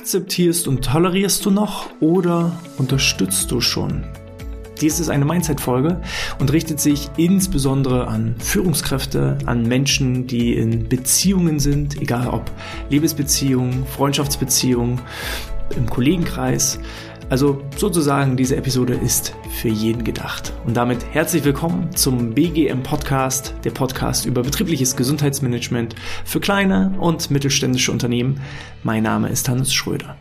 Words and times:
Akzeptierst 0.00 0.66
und 0.66 0.82
tolerierst 0.82 1.44
du 1.44 1.50
noch 1.50 1.90
oder 2.00 2.58
unterstützt 2.78 3.50
du 3.50 3.60
schon? 3.60 4.02
Dies 4.80 4.98
ist 4.98 5.10
eine 5.10 5.26
Mindset-Folge 5.26 6.00
und 6.38 6.50
richtet 6.54 6.80
sich 6.80 7.10
insbesondere 7.18 8.08
an 8.08 8.34
Führungskräfte, 8.38 9.36
an 9.44 9.62
Menschen, 9.62 10.26
die 10.26 10.54
in 10.54 10.88
Beziehungen 10.88 11.60
sind, 11.60 12.00
egal 12.00 12.28
ob 12.28 12.50
Liebesbeziehungen, 12.88 13.84
Freundschaftsbeziehungen, 13.86 15.02
im 15.76 15.84
Kollegenkreis. 15.84 16.78
Also 17.30 17.62
sozusagen, 17.76 18.36
diese 18.36 18.56
Episode 18.56 18.94
ist 18.94 19.36
für 19.50 19.68
jeden 19.68 20.02
gedacht. 20.02 20.52
Und 20.66 20.76
damit 20.76 21.06
herzlich 21.12 21.44
willkommen 21.44 21.94
zum 21.94 22.34
BGM 22.34 22.82
Podcast, 22.82 23.54
der 23.62 23.70
Podcast 23.70 24.26
über 24.26 24.42
betriebliches 24.42 24.96
Gesundheitsmanagement 24.96 25.94
für 26.24 26.40
kleine 26.40 26.92
und 26.98 27.30
mittelständische 27.30 27.92
Unternehmen. 27.92 28.40
Mein 28.82 29.04
Name 29.04 29.28
ist 29.28 29.48
Hannes 29.48 29.72
Schröder. 29.72 30.16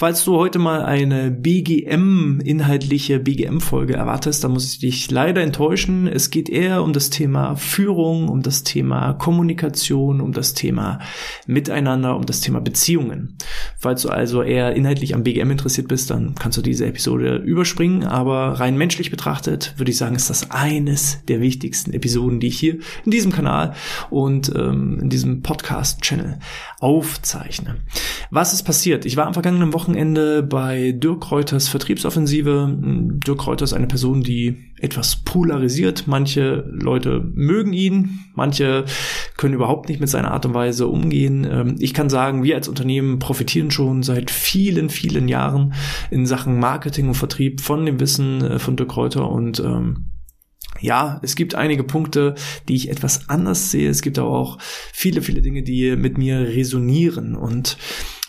Falls 0.00 0.24
du 0.24 0.36
heute 0.36 0.60
mal 0.60 0.84
eine 0.84 1.32
BGM, 1.32 2.38
inhaltliche 2.44 3.18
BGM-Folge 3.18 3.94
erwartest, 3.94 4.44
dann 4.44 4.52
muss 4.52 4.72
ich 4.72 4.78
dich 4.78 5.10
leider 5.10 5.42
enttäuschen. 5.42 6.06
Es 6.06 6.30
geht 6.30 6.48
eher 6.48 6.84
um 6.84 6.92
das 6.92 7.10
Thema 7.10 7.56
Führung, 7.56 8.28
um 8.28 8.40
das 8.40 8.62
Thema 8.62 9.14
Kommunikation, 9.14 10.20
um 10.20 10.32
das 10.32 10.54
Thema 10.54 11.00
Miteinander, 11.48 12.14
um 12.14 12.24
das 12.26 12.40
Thema 12.40 12.60
Beziehungen. 12.60 13.38
Falls 13.76 14.02
du 14.02 14.10
also 14.10 14.44
eher 14.44 14.76
inhaltlich 14.76 15.16
am 15.16 15.24
BGM 15.24 15.50
interessiert 15.50 15.88
bist, 15.88 16.10
dann 16.10 16.36
kannst 16.36 16.56
du 16.56 16.62
diese 16.62 16.86
Episode 16.86 17.34
überspringen. 17.34 18.04
Aber 18.04 18.60
rein 18.60 18.78
menschlich 18.78 19.10
betrachtet 19.10 19.74
würde 19.78 19.90
ich 19.90 19.98
sagen, 19.98 20.14
ist 20.14 20.30
das 20.30 20.52
eines 20.52 21.24
der 21.26 21.40
wichtigsten 21.40 21.92
Episoden, 21.92 22.38
die 22.38 22.46
ich 22.46 22.60
hier 22.60 22.78
in 23.04 23.10
diesem 23.10 23.32
Kanal 23.32 23.74
und 24.10 24.52
ähm, 24.54 25.00
in 25.02 25.10
diesem 25.10 25.42
Podcast-Channel 25.42 26.38
aufzeichne. 26.78 27.78
Was 28.30 28.52
ist 28.52 28.62
passiert? 28.62 29.04
Ich 29.04 29.16
war 29.16 29.26
am 29.26 29.32
vergangenen 29.32 29.72
Wochenende 29.72 29.87
Wochenende 29.88 30.42
bei 30.42 30.92
Dirk 30.92 31.30
Reuters 31.30 31.68
Vertriebsoffensive. 31.68 32.76
Dirk 33.26 33.46
Reuter 33.46 33.64
ist 33.64 33.72
eine 33.72 33.86
Person, 33.86 34.22
die 34.22 34.74
etwas 34.78 35.24
polarisiert. 35.24 36.06
Manche 36.06 36.68
Leute 36.70 37.26
mögen 37.32 37.72
ihn, 37.72 38.20
manche 38.34 38.84
können 39.38 39.54
überhaupt 39.54 39.88
nicht 39.88 39.98
mit 39.98 40.10
seiner 40.10 40.32
Art 40.32 40.44
und 40.44 40.52
Weise 40.52 40.88
umgehen. 40.88 41.48
Ähm, 41.50 41.76
ich 41.78 41.94
kann 41.94 42.10
sagen, 42.10 42.42
wir 42.42 42.56
als 42.56 42.68
Unternehmen 42.68 43.18
profitieren 43.18 43.70
schon 43.70 44.02
seit 44.02 44.30
vielen, 44.30 44.90
vielen 44.90 45.26
Jahren 45.26 45.72
in 46.10 46.26
Sachen 46.26 46.60
Marketing 46.60 47.08
und 47.08 47.14
Vertrieb 47.14 47.62
von 47.62 47.86
dem 47.86 47.98
Wissen 47.98 48.44
äh, 48.44 48.58
von 48.58 48.76
Dirk 48.76 48.94
Reuter 48.94 49.30
und 49.30 49.58
ähm, 49.60 50.10
ja, 50.80 51.18
es 51.22 51.34
gibt 51.34 51.54
einige 51.54 51.82
Punkte, 51.82 52.34
die 52.68 52.76
ich 52.76 52.90
etwas 52.90 53.30
anders 53.30 53.70
sehe. 53.70 53.88
Es 53.88 54.02
gibt 54.02 54.18
aber 54.18 54.30
auch 54.30 54.58
viele, 54.60 55.22
viele 55.22 55.40
Dinge, 55.40 55.62
die 55.62 55.96
mit 55.96 56.18
mir 56.18 56.40
resonieren. 56.40 57.34
Und 57.34 57.78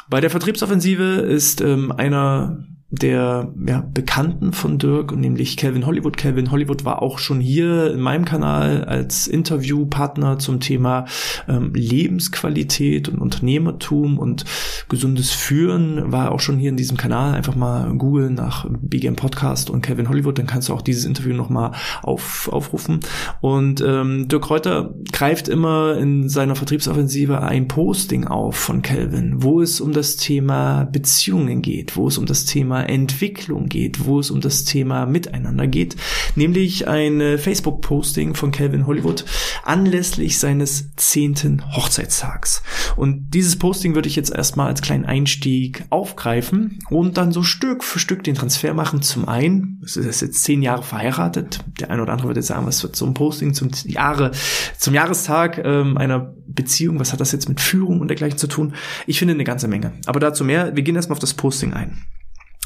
bei 0.10 0.22
der 0.22 0.30
Vertriebsoffensive 0.30 1.04
ist 1.04 1.62
ähm, 1.62 1.92
einer 1.92 2.64
der 2.92 3.54
ja, 3.68 3.82
Bekannten 3.94 4.52
von 4.52 4.80
Dirk, 4.80 5.16
nämlich 5.16 5.58
Calvin 5.58 5.86
Hollywood. 5.86 6.18
Calvin 6.18 6.50
Hollywood 6.50 6.86
war 6.86 7.04
auch 7.04 7.20
schon 7.20 7.40
hier 7.40 7.94
in 7.94 8.00
meinem 8.00 8.26
Kanal 8.26 8.84
als 8.84 9.28
Interviewpartner 9.28 10.40
zum 10.40 10.60
Thema 10.60 11.06
ähm, 11.48 11.72
Lebensqualität 11.76 13.08
und 13.08 13.20
Unternehmertum 13.20 14.18
und 14.18 14.46
gesundes 14.90 15.30
Führen, 15.30 16.12
war 16.12 16.32
auch 16.32 16.40
schon 16.40 16.58
hier 16.58 16.70
in 16.70 16.78
diesem 16.78 16.98
Kanal. 16.98 17.36
Einfach 17.36 17.56
mal 17.56 17.94
googeln 17.96 18.34
nach 18.34 18.66
BGM 18.68 19.16
Podcast 19.16 19.70
und 19.70 19.82
Calvin 19.82 20.10
Hollywood, 20.10 20.40
dann 20.40 20.48
kannst 20.48 20.70
du 20.70 20.74
auch 20.74 20.82
dieses 20.82 21.06
Interview 21.06 21.36
nochmal 21.36 21.72
auf, 22.02 22.50
aufrufen. 22.52 23.02
Und 23.40 23.82
ähm, 23.82 24.28
Dirk 24.28 24.50
Reuter 24.50 24.96
greift 25.12 25.48
immer 25.48 25.96
in 25.98 26.28
seiner 26.28 26.56
Vertriebsoffensive 26.56 27.42
ein 27.44 27.68
Posting 27.68 28.26
auf 28.26 28.56
von 28.56 28.82
Calvin, 28.82 29.44
wo 29.44 29.62
es 29.62 29.80
um 29.80 29.94
das 29.94 30.16
Thema 30.16 30.86
Beziehungen 30.86 31.62
geht, 31.62 31.96
wo 31.96 32.08
es 32.08 32.18
um 32.18 32.26
das 32.26 32.46
Thema 32.46 32.79
Entwicklung 32.88 33.68
geht, 33.68 34.06
wo 34.06 34.20
es 34.20 34.32
um 34.32 34.42
das 34.42 34.64
Thema 34.64 35.06
Miteinander 35.06 35.68
geht, 35.68 35.96
nämlich 36.36 36.88
ein 36.88 37.38
Facebook-Posting 37.38 38.36
von 38.36 38.52
Calvin 38.52 38.88
Hollywood 38.88 39.26
anlässlich 39.64 40.40
seines 40.40 40.96
zehnten 40.96 41.76
Hochzeitstags. 41.76 42.64
Und 42.96 43.32
dieses 43.34 43.58
Posting 43.58 43.96
würde 43.96 44.08
ich 44.08 44.16
jetzt 44.16 44.32
erstmal 44.32 44.68
als 44.68 44.82
kleinen 44.82 45.06
Einstieg 45.06 45.86
aufgreifen 45.90 46.80
und 46.90 47.18
dann 47.18 47.32
so 47.32 47.44
Stück 47.44 47.84
für 47.84 48.00
Stück 48.00 48.24
den 48.24 48.36
Transfer 48.36 48.74
machen. 48.74 49.02
Zum 49.02 49.28
einen, 49.28 49.82
es 49.84 49.98
ist 49.98 50.22
jetzt 50.22 50.44
zehn 50.44 50.62
Jahre 50.62 50.84
verheiratet. 50.84 51.60
Der 51.80 51.92
eine 51.92 52.02
oder 52.02 52.12
andere 52.12 52.30
würde 52.30 52.40
jetzt 52.40 52.48
sagen, 52.48 52.66
was 52.66 52.84
wird 52.84 52.96
so 52.96 53.06
ein 53.06 53.14
Posting 53.14 53.54
zum 53.54 53.70
Jahre, 53.86 54.32
zum 54.78 54.94
Jahrestag 54.94 55.62
ähm, 55.64 55.98
einer 55.98 56.34
Beziehung, 56.48 57.00
was 57.00 57.14
hat 57.14 57.20
das 57.20 57.32
jetzt 57.32 57.48
mit 57.50 57.62
Führung 57.62 58.02
und 58.02 58.08
dergleichen 58.08 58.38
zu 58.38 58.48
tun? 58.48 58.74
Ich 59.06 59.20
finde 59.20 59.34
eine 59.34 59.44
ganze 59.44 59.68
Menge. 59.68 59.94
Aber 60.06 60.20
dazu 60.20 60.44
mehr. 60.44 60.76
Wir 60.76 60.84
gehen 60.84 60.96
erstmal 60.96 61.16
auf 61.16 61.20
das 61.20 61.34
Posting 61.34 61.74
ein. 61.74 62.06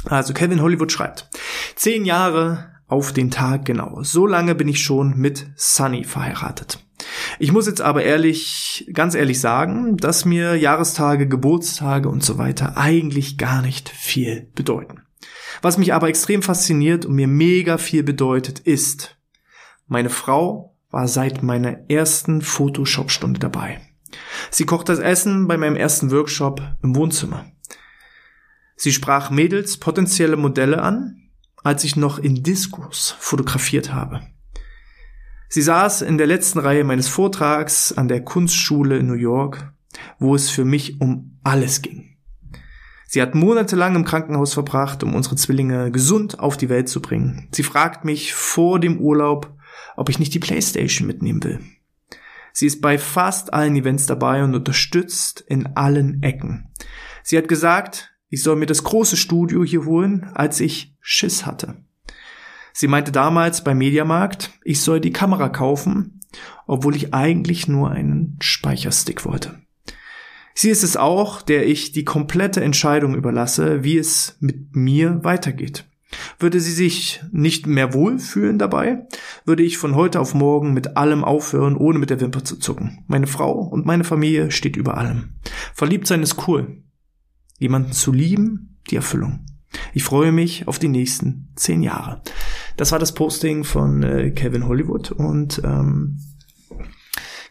Also 0.05 0.33
Kevin 0.33 0.61
Hollywood 0.61 0.91
schreibt, 0.91 1.29
zehn 1.75 2.05
Jahre 2.05 2.71
auf 2.87 3.13
den 3.13 3.31
Tag 3.31 3.65
genau. 3.65 4.03
So 4.03 4.27
lange 4.27 4.55
bin 4.55 4.67
ich 4.67 4.83
schon 4.83 5.17
mit 5.17 5.47
Sunny 5.55 6.03
verheiratet. 6.03 6.79
Ich 7.39 7.51
muss 7.51 7.67
jetzt 7.67 7.81
aber 7.81 8.03
ehrlich, 8.03 8.89
ganz 8.93 9.15
ehrlich 9.15 9.39
sagen, 9.39 9.97
dass 9.97 10.25
mir 10.25 10.55
Jahrestage, 10.55 11.27
Geburtstage 11.27 12.09
und 12.09 12.23
so 12.23 12.37
weiter 12.37 12.77
eigentlich 12.77 13.37
gar 13.37 13.61
nicht 13.61 13.89
viel 13.89 14.49
bedeuten. 14.55 15.01
Was 15.61 15.77
mich 15.77 15.93
aber 15.93 16.09
extrem 16.09 16.41
fasziniert 16.41 17.05
und 17.05 17.15
mir 17.15 17.27
mega 17.27 17.77
viel 17.77 18.03
bedeutet, 18.03 18.59
ist, 18.59 19.17
meine 19.87 20.09
Frau 20.09 20.77
war 20.89 21.07
seit 21.07 21.43
meiner 21.43 21.89
ersten 21.89 22.41
Photoshop-Stunde 22.41 23.39
dabei. 23.39 23.81
Sie 24.51 24.65
kocht 24.65 24.89
das 24.89 24.99
Essen 24.99 25.47
bei 25.47 25.57
meinem 25.57 25.75
ersten 25.75 26.11
Workshop 26.11 26.61
im 26.83 26.95
Wohnzimmer. 26.95 27.45
Sie 28.83 28.91
sprach 28.91 29.29
Mädels 29.29 29.77
potenzielle 29.77 30.35
Modelle 30.35 30.81
an, 30.81 31.29
als 31.63 31.85
ich 31.85 31.95
noch 31.95 32.19
in 32.19 32.43
Diskurs 32.43 33.15
fotografiert 33.17 33.93
habe. 33.93 34.19
Sie 35.47 35.61
saß 35.61 36.01
in 36.01 36.17
der 36.17 36.27
letzten 36.27 36.59
Reihe 36.59 36.83
meines 36.83 37.07
Vortrags 37.07 37.93
an 37.93 38.09
der 38.09 38.25
Kunstschule 38.25 38.97
in 38.97 39.07
New 39.07 39.13
York, 39.13 39.71
wo 40.19 40.35
es 40.35 40.49
für 40.49 40.65
mich 40.65 40.99
um 40.99 41.39
alles 41.45 41.81
ging. 41.81 42.17
Sie 43.07 43.21
hat 43.21 43.35
monatelang 43.35 43.95
im 43.95 44.03
Krankenhaus 44.03 44.53
verbracht, 44.53 45.01
um 45.01 45.15
unsere 45.15 45.37
Zwillinge 45.37 45.89
gesund 45.89 46.39
auf 46.39 46.57
die 46.57 46.67
Welt 46.67 46.89
zu 46.89 47.01
bringen. 47.01 47.47
Sie 47.53 47.63
fragt 47.63 48.03
mich 48.03 48.33
vor 48.33 48.81
dem 48.81 48.99
Urlaub, 48.99 49.55
ob 49.95 50.09
ich 50.09 50.19
nicht 50.19 50.33
die 50.33 50.39
Playstation 50.39 51.07
mitnehmen 51.07 51.41
will. 51.41 51.61
Sie 52.51 52.67
ist 52.67 52.81
bei 52.81 52.97
fast 52.97 53.53
allen 53.53 53.77
Events 53.77 54.07
dabei 54.07 54.43
und 54.43 54.55
unterstützt 54.55 55.39
in 55.39 55.67
allen 55.77 56.21
Ecken. 56.21 56.69
Sie 57.23 57.37
hat 57.37 57.47
gesagt, 57.47 58.12
ich 58.33 58.41
soll 58.41 58.55
mir 58.55 58.65
das 58.65 58.83
große 58.83 59.15
Studio 59.15 59.63
hier 59.63 59.85
holen, 59.85 60.27
als 60.33 60.59
ich 60.59 60.95
Schiss 61.01 61.45
hatte. 61.45 61.75
Sie 62.73 62.87
meinte 62.87 63.11
damals 63.11 63.63
beim 63.63 63.77
Mediamarkt, 63.77 64.49
ich 64.63 64.81
soll 64.81 64.99
die 64.99 65.13
Kamera 65.13 65.49
kaufen, 65.49 66.19
obwohl 66.65 66.95
ich 66.95 67.13
eigentlich 67.13 67.67
nur 67.67 67.91
einen 67.91 68.37
Speicherstick 68.41 69.23
wollte. 69.25 69.61
Sie 70.55 70.71
ist 70.71 70.81
es 70.81 70.97
auch, 70.97 71.43
der 71.43 71.67
ich 71.67 71.91
die 71.91 72.05
komplette 72.05 72.63
Entscheidung 72.63 73.13
überlasse, 73.13 73.83
wie 73.83 73.99
es 73.99 74.35
mit 74.39 74.75
mir 74.75 75.23
weitergeht. 75.23 75.85
Würde 76.39 76.59
sie 76.59 76.73
sich 76.73 77.21
nicht 77.31 77.67
mehr 77.67 77.93
wohlfühlen 77.93 78.57
dabei, 78.57 79.05
würde 79.45 79.61
ich 79.61 79.77
von 79.77 79.93
heute 79.93 80.19
auf 80.19 80.33
morgen 80.33 80.73
mit 80.73 80.97
allem 80.97 81.23
aufhören, 81.23 81.77
ohne 81.77 81.99
mit 81.99 82.09
der 82.09 82.19
Wimper 82.19 82.43
zu 82.43 82.57
zucken. 82.57 83.03
Meine 83.05 83.27
Frau 83.27 83.51
und 83.59 83.85
meine 83.85 84.03
Familie 84.03 84.49
steht 84.49 84.75
über 84.75 84.97
allem. 84.97 85.35
Verliebt 85.75 86.07
sein 86.07 86.23
ist 86.23 86.47
cool 86.47 86.79
jemanden 87.57 87.91
zu 87.91 88.11
lieben, 88.11 88.79
die 88.89 88.95
Erfüllung. 88.95 89.45
Ich 89.93 90.03
freue 90.03 90.31
mich 90.31 90.67
auf 90.67 90.79
die 90.79 90.87
nächsten 90.87 91.49
zehn 91.55 91.81
Jahre. 91.81 92.21
Das 92.77 92.91
war 92.91 92.99
das 92.99 93.13
Posting 93.13 93.63
von 93.63 94.03
äh, 94.03 94.31
Kevin 94.31 94.67
Hollywood 94.67 95.11
und 95.11 95.61
ähm, 95.63 96.19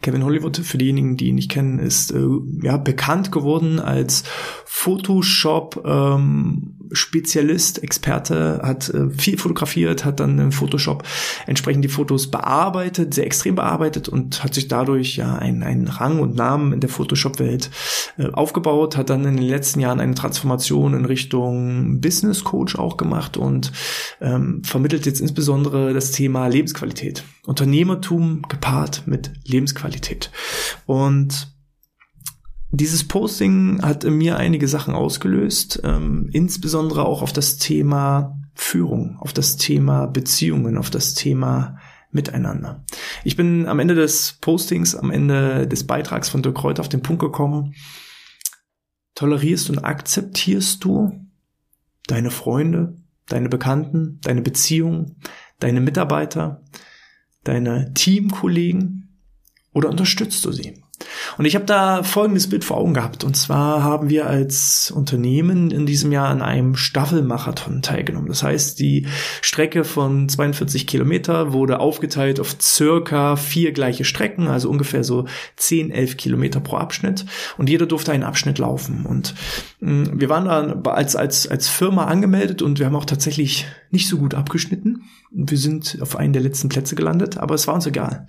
Kevin 0.03 0.25
Hollywood, 0.25 0.59
für 0.59 0.79
diejenigen, 0.79 1.17
die 1.17 1.29
ihn 1.29 1.37
nicht 1.37 1.51
kennen, 1.51 1.79
ist 1.79 2.11
äh, 2.11 2.21
ja 2.63 2.77
bekannt 2.77 3.33
geworden 3.33 3.79
als 3.79 4.25
Photoshop 4.67 5.83
ähm, 5.87 6.75
Spezialist, 6.93 7.83
Experte, 7.83 8.61
hat 8.63 8.89
äh, 8.91 9.11
viel 9.11 9.39
fotografiert, 9.39 10.05
hat 10.05 10.21
dann 10.21 10.39
im 10.39 10.53
Photoshop 10.53 11.05
entsprechend 11.47 11.85
die 11.85 11.89
Fotos 11.89 12.31
bearbeitet, 12.31 13.15
sehr 13.15 13.27
extrem 13.27 13.55
bearbeitet 13.55 14.09
und 14.09 14.43
hat 14.43 14.55
sich 14.55 14.69
dadurch 14.69 15.17
ja 15.17 15.37
einen, 15.37 15.63
einen 15.63 15.89
Rang 15.89 16.19
und 16.19 16.35
Namen 16.35 16.73
in 16.73 16.81
der 16.81 16.91
Photoshop-Welt 16.91 17.71
äh, 18.19 18.27
aufgebaut, 18.31 18.97
hat 18.97 19.11
dann 19.11 19.25
in 19.25 19.37
den 19.37 19.47
letzten 19.47 19.81
Jahren 19.81 20.01
eine 20.01 20.15
Transformation 20.15 20.95
in 20.95 21.05
Richtung 21.05 22.01
Business 22.01 22.45
Coach 22.45 22.77
auch 22.77 22.97
gemacht 22.97 23.37
und 23.37 23.73
ähm, 24.21 24.63
vermittelt 24.65 25.07
jetzt 25.07 25.21
insbesondere 25.21 25.95
das 25.95 26.11
Thema 26.11 26.49
Lebensqualität. 26.49 27.25
Unternehmertum 27.47 28.43
gepaart 28.49 29.03
mit 29.07 29.33
Lebensqualität. 29.45 29.92
Und 30.87 31.53
dieses 32.71 33.07
Posting 33.07 33.83
hat 33.83 34.03
in 34.03 34.15
mir 34.15 34.39
einige 34.39 34.67
Sachen 34.67 34.95
ausgelöst, 34.95 35.81
ähm, 35.85 36.31
insbesondere 36.33 37.05
auch 37.05 37.21
auf 37.21 37.33
das 37.33 37.59
Thema 37.59 38.39
Führung, 38.55 39.19
auf 39.19 39.33
das 39.35 39.57
Thema 39.57 40.07
Beziehungen, 40.07 40.79
auf 40.79 40.89
das 40.89 41.15
Thema 41.15 41.79
Miteinander. 42.11 42.85
Ich 43.25 43.37
bin 43.37 43.67
am 43.67 43.79
Ende 43.79 43.95
des 43.95 44.39
Postings, 44.41 44.95
am 44.95 45.11
Ende 45.11 45.67
des 45.67 45.87
Beitrags 45.87 46.29
von 46.29 46.43
Dirk 46.43 46.63
Reuter 46.63 46.81
auf 46.81 46.89
den 46.89 47.03
Punkt 47.03 47.21
gekommen, 47.21 47.75
tolerierst 49.15 49.71
und 49.71 49.79
akzeptierst 49.79 50.85
du 50.85 51.27
deine 52.07 52.31
Freunde, 52.31 52.97
deine 53.29 53.49
Bekannten, 53.49 54.19
deine 54.23 54.43
Beziehungen, 54.43 55.17
deine 55.59 55.81
Mitarbeiter, 55.81 56.63
deine 57.45 57.93
Teamkollegen 57.95 59.12
oder 59.73 59.89
unterstützt 59.89 60.45
du 60.45 60.53
sie? 60.53 60.75
Und 61.39 61.45
ich 61.45 61.55
habe 61.55 61.65
da 61.65 62.03
folgendes 62.03 62.49
Bild 62.49 62.65
vor 62.65 62.77
Augen 62.77 62.95
gehabt. 62.95 63.25
Und 63.25 63.37
zwar 63.37 63.83
haben 63.83 64.11
wir 64.11 64.27
als 64.27 64.91
Unternehmen 64.91 65.71
in 65.71 65.87
diesem 65.87 66.13
Jahr 66.13 66.29
an 66.29 66.43
einem 66.43 66.77
Staffelmarathon 66.77 67.83
teilgenommen. 67.83 68.29
Das 68.29 68.43
heißt, 68.43 68.79
die 68.79 69.07
Strecke 69.41 69.85
von 69.85 70.29
42 70.29 70.87
Kilometer 70.87 71.53
wurde 71.53 71.81
aufgeteilt 71.81 72.41
auf 72.41 72.57
circa 72.61 73.37
vier 73.37 73.73
gleiche 73.73 74.05
Strecken, 74.05 74.49
also 74.49 74.71
ungefähr 74.71 75.05
so 75.05 75.27
10, 75.57 75.91
11 75.91 76.17
Kilometer 76.17 76.61
pro 76.61 76.77
Abschnitt. 76.77 77.25
Und 77.59 77.69
jeder 77.69 77.87
durfte 77.87 78.13
einen 78.13 78.25
Abschnitt 78.25 78.59
laufen. 78.59 79.07
Und 79.07 79.35
mh, 79.81 79.93
mm, 79.93 80.21
wir 80.21 80.29
waren 80.29 80.45
da 80.83 80.91
als, 80.91 81.17
als, 81.17 81.47
als 81.47 81.69
Firma 81.69 82.05
angemeldet 82.07 82.63
und 82.63 82.79
wir 82.79 82.87
haben 82.87 82.97
auch 82.97 83.05
tatsächlich 83.05 83.67
nicht 83.91 84.09
so 84.09 84.19
gut 84.19 84.35
abgeschnitten. 84.35 85.05
Wir 85.31 85.59
sind 85.59 85.99
auf 86.01 86.17
einen 86.17 86.33
der 86.33 86.43
letzten 86.43 86.69
Plätze 86.69 86.95
gelandet, 86.95 87.39
aber 87.39 87.55
es 87.55 87.67
war 87.67 87.75
uns 87.75 87.87
egal. 87.87 88.27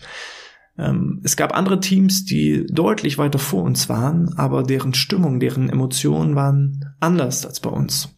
Ähm, 0.77 1.21
es 1.23 1.35
gab 1.35 1.55
andere 1.55 1.79
Teams, 1.79 2.25
die 2.25 2.65
deutlich 2.67 3.17
weiter 3.17 3.39
vor 3.39 3.63
uns 3.63 3.89
waren, 3.89 4.33
aber 4.37 4.63
deren 4.63 4.93
Stimmung, 4.93 5.39
deren 5.39 5.69
Emotionen 5.69 6.35
waren 6.35 6.95
anders 6.99 7.45
als 7.45 7.59
bei 7.59 7.69
uns. 7.69 8.09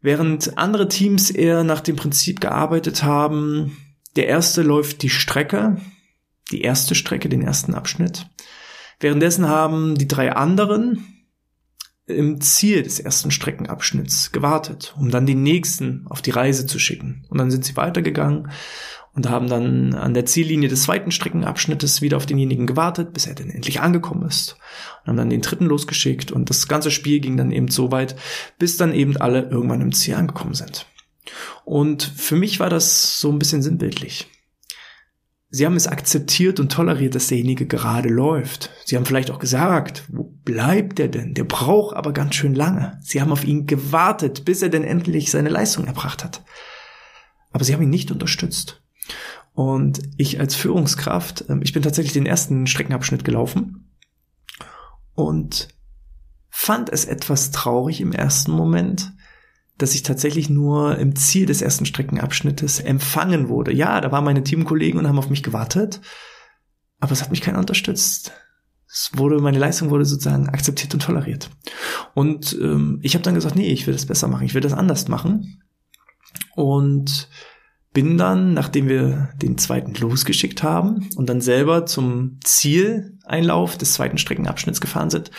Während 0.00 0.58
andere 0.58 0.88
Teams 0.88 1.30
eher 1.30 1.62
nach 1.62 1.80
dem 1.80 1.96
Prinzip 1.96 2.40
gearbeitet 2.40 3.04
haben, 3.04 3.76
der 4.16 4.26
erste 4.26 4.62
läuft 4.62 5.02
die 5.02 5.10
Strecke, 5.10 5.76
die 6.50 6.62
erste 6.62 6.94
Strecke, 6.94 7.28
den 7.28 7.42
ersten 7.42 7.74
Abschnitt. 7.74 8.26
Währenddessen 8.98 9.48
haben 9.48 9.96
die 9.96 10.08
drei 10.08 10.32
anderen 10.32 11.06
im 12.06 12.40
Ziel 12.40 12.82
des 12.82 12.98
ersten 12.98 13.30
Streckenabschnitts 13.30 14.32
gewartet, 14.32 14.94
um 14.98 15.10
dann 15.10 15.24
die 15.24 15.34
nächsten 15.34 16.06
auf 16.08 16.20
die 16.20 16.30
Reise 16.30 16.66
zu 16.66 16.78
schicken. 16.78 17.24
Und 17.28 17.38
dann 17.38 17.50
sind 17.50 17.64
sie 17.64 17.76
weitergegangen 17.76 18.50
und 19.14 19.28
haben 19.28 19.48
dann 19.48 19.94
an 19.94 20.14
der 20.14 20.24
Ziellinie 20.24 20.68
des 20.68 20.84
zweiten 20.84 21.10
Streckenabschnittes 21.10 22.00
wieder 22.00 22.16
auf 22.16 22.26
denjenigen 22.26 22.66
gewartet, 22.66 23.12
bis 23.12 23.26
er 23.26 23.34
dann 23.34 23.50
endlich 23.50 23.80
angekommen 23.80 24.26
ist. 24.26 24.56
Und 25.02 25.08
haben 25.10 25.16
dann 25.16 25.30
den 25.30 25.42
dritten 25.42 25.66
losgeschickt 25.66 26.32
und 26.32 26.48
das 26.48 26.66
ganze 26.66 26.90
Spiel 26.90 27.20
ging 27.20 27.36
dann 27.36 27.52
eben 27.52 27.68
so 27.68 27.92
weit, 27.92 28.16
bis 28.58 28.76
dann 28.76 28.94
eben 28.94 29.16
alle 29.18 29.42
irgendwann 29.42 29.82
im 29.82 29.92
Ziel 29.92 30.14
angekommen 30.14 30.54
sind. 30.54 30.86
Und 31.64 32.02
für 32.02 32.36
mich 32.36 32.58
war 32.58 32.70
das 32.70 33.20
so 33.20 33.30
ein 33.30 33.38
bisschen 33.38 33.62
sinnbildlich. 33.62 34.28
Sie 35.54 35.66
haben 35.66 35.76
es 35.76 35.86
akzeptiert 35.86 36.60
und 36.60 36.72
toleriert, 36.72 37.14
dass 37.14 37.26
derjenige 37.26 37.66
gerade 37.66 38.08
läuft. 38.08 38.70
Sie 38.86 38.96
haben 38.96 39.04
vielleicht 39.04 39.30
auch 39.30 39.38
gesagt, 39.38 40.04
wo 40.08 40.34
bleibt 40.44 40.98
der 40.98 41.08
denn? 41.08 41.34
Der 41.34 41.44
braucht 41.44 41.94
aber 41.94 42.14
ganz 42.14 42.36
schön 42.36 42.54
lange. 42.54 42.98
Sie 43.02 43.20
haben 43.20 43.32
auf 43.32 43.44
ihn 43.44 43.66
gewartet, 43.66 44.46
bis 44.46 44.62
er 44.62 44.70
denn 44.70 44.82
endlich 44.82 45.30
seine 45.30 45.50
Leistung 45.50 45.86
erbracht 45.86 46.24
hat. 46.24 46.42
Aber 47.52 47.64
sie 47.64 47.74
haben 47.74 47.82
ihn 47.82 47.90
nicht 47.90 48.10
unterstützt. 48.10 48.81
Und 49.54 50.02
ich 50.16 50.40
als 50.40 50.54
Führungskraft, 50.54 51.44
ähm, 51.48 51.60
ich 51.62 51.72
bin 51.72 51.82
tatsächlich 51.82 52.12
den 52.12 52.26
ersten 52.26 52.66
Streckenabschnitt 52.66 53.24
gelaufen 53.24 53.90
und 55.14 55.68
fand 56.48 56.90
es 56.90 57.04
etwas 57.04 57.50
traurig 57.50 58.00
im 58.00 58.12
ersten 58.12 58.52
Moment, 58.52 59.12
dass 59.78 59.94
ich 59.94 60.02
tatsächlich 60.02 60.48
nur 60.48 60.98
im 60.98 61.16
Ziel 61.16 61.46
des 61.46 61.60
ersten 61.60 61.86
Streckenabschnittes 61.86 62.80
empfangen 62.80 63.48
wurde. 63.48 63.72
Ja, 63.72 64.00
da 64.00 64.12
waren 64.12 64.24
meine 64.24 64.44
Teamkollegen 64.44 64.98
und 64.98 65.08
haben 65.08 65.18
auf 65.18 65.30
mich 65.30 65.42
gewartet, 65.42 66.00
aber 67.00 67.12
es 67.12 67.22
hat 67.22 67.30
mich 67.30 67.40
keiner 67.40 67.58
unterstützt. 67.58 68.32
Es 68.86 69.10
wurde, 69.14 69.40
meine 69.40 69.58
Leistung 69.58 69.90
wurde 69.90 70.04
sozusagen 70.04 70.50
akzeptiert 70.50 70.92
und 70.92 71.00
toleriert. 71.00 71.50
Und 72.14 72.56
ähm, 72.60 73.00
ich 73.02 73.14
habe 73.14 73.22
dann 73.22 73.34
gesagt, 73.34 73.56
nee, 73.56 73.72
ich 73.72 73.86
will 73.86 73.94
das 73.94 74.06
besser 74.06 74.28
machen, 74.28 74.44
ich 74.44 74.54
will 74.54 74.60
das 74.60 74.74
anders 74.74 75.08
machen. 75.08 75.62
Und 76.54 77.28
bin 77.92 78.16
dann, 78.16 78.54
nachdem 78.54 78.88
wir 78.88 79.30
den 79.36 79.58
zweiten 79.58 79.94
losgeschickt 79.94 80.62
haben 80.62 81.08
und 81.16 81.28
dann 81.28 81.40
selber 81.40 81.84
zum 81.84 82.38
Zieleinlauf 82.42 83.76
des 83.76 83.92
zweiten 83.92 84.18
Streckenabschnitts 84.18 84.80
gefahren 84.80 85.10
sind, 85.10 85.30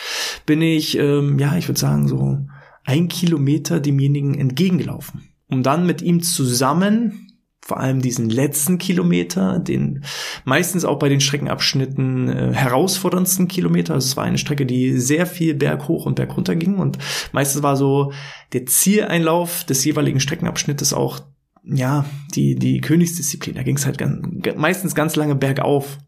bin 0.46 0.62
ich, 0.62 0.96
ähm, 0.98 1.38
ja, 1.38 1.56
ich 1.56 1.68
würde 1.68 1.80
sagen, 1.80 2.06
so 2.06 2.38
ein 2.84 3.08
Kilometer 3.08 3.80
demjenigen 3.80 4.34
entgegengelaufen, 4.34 5.28
um 5.48 5.62
dann 5.62 5.86
mit 5.86 6.02
ihm 6.02 6.22
zusammen 6.22 7.20
vor 7.64 7.80
allem 7.80 8.02
diesen 8.02 8.28
letzten 8.28 8.76
Kilometer, 8.76 9.58
den 9.58 10.04
meistens 10.44 10.84
auch 10.84 10.98
bei 10.98 11.08
den 11.08 11.20
Streckenabschnitten 11.20 12.28
äh, 12.28 12.52
herausforderndsten 12.52 13.48
Kilometer. 13.48 13.94
Also 13.94 14.08
es 14.08 14.16
war 14.18 14.24
eine 14.24 14.36
Strecke, 14.36 14.66
die 14.66 14.98
sehr 14.98 15.24
viel 15.24 15.54
berghoch 15.54 16.04
und 16.04 16.16
bergunter 16.16 16.56
ging 16.56 16.76
und 16.76 16.98
meistens 17.32 17.62
war 17.62 17.76
so 17.76 18.12
der 18.52 18.66
Zieleinlauf 18.66 19.64
des 19.64 19.82
jeweiligen 19.82 20.20
Streckenabschnittes 20.20 20.92
auch 20.92 21.20
ja, 21.64 22.04
die, 22.34 22.56
die 22.56 22.80
Königsdisziplin. 22.80 23.54
Da 23.54 23.62
ging 23.62 23.76
es 23.76 23.86
halt 23.86 23.98
ganz, 23.98 24.26
meistens 24.56 24.94
ganz 24.94 25.16
lange 25.16 25.34
bergauf. 25.34 25.98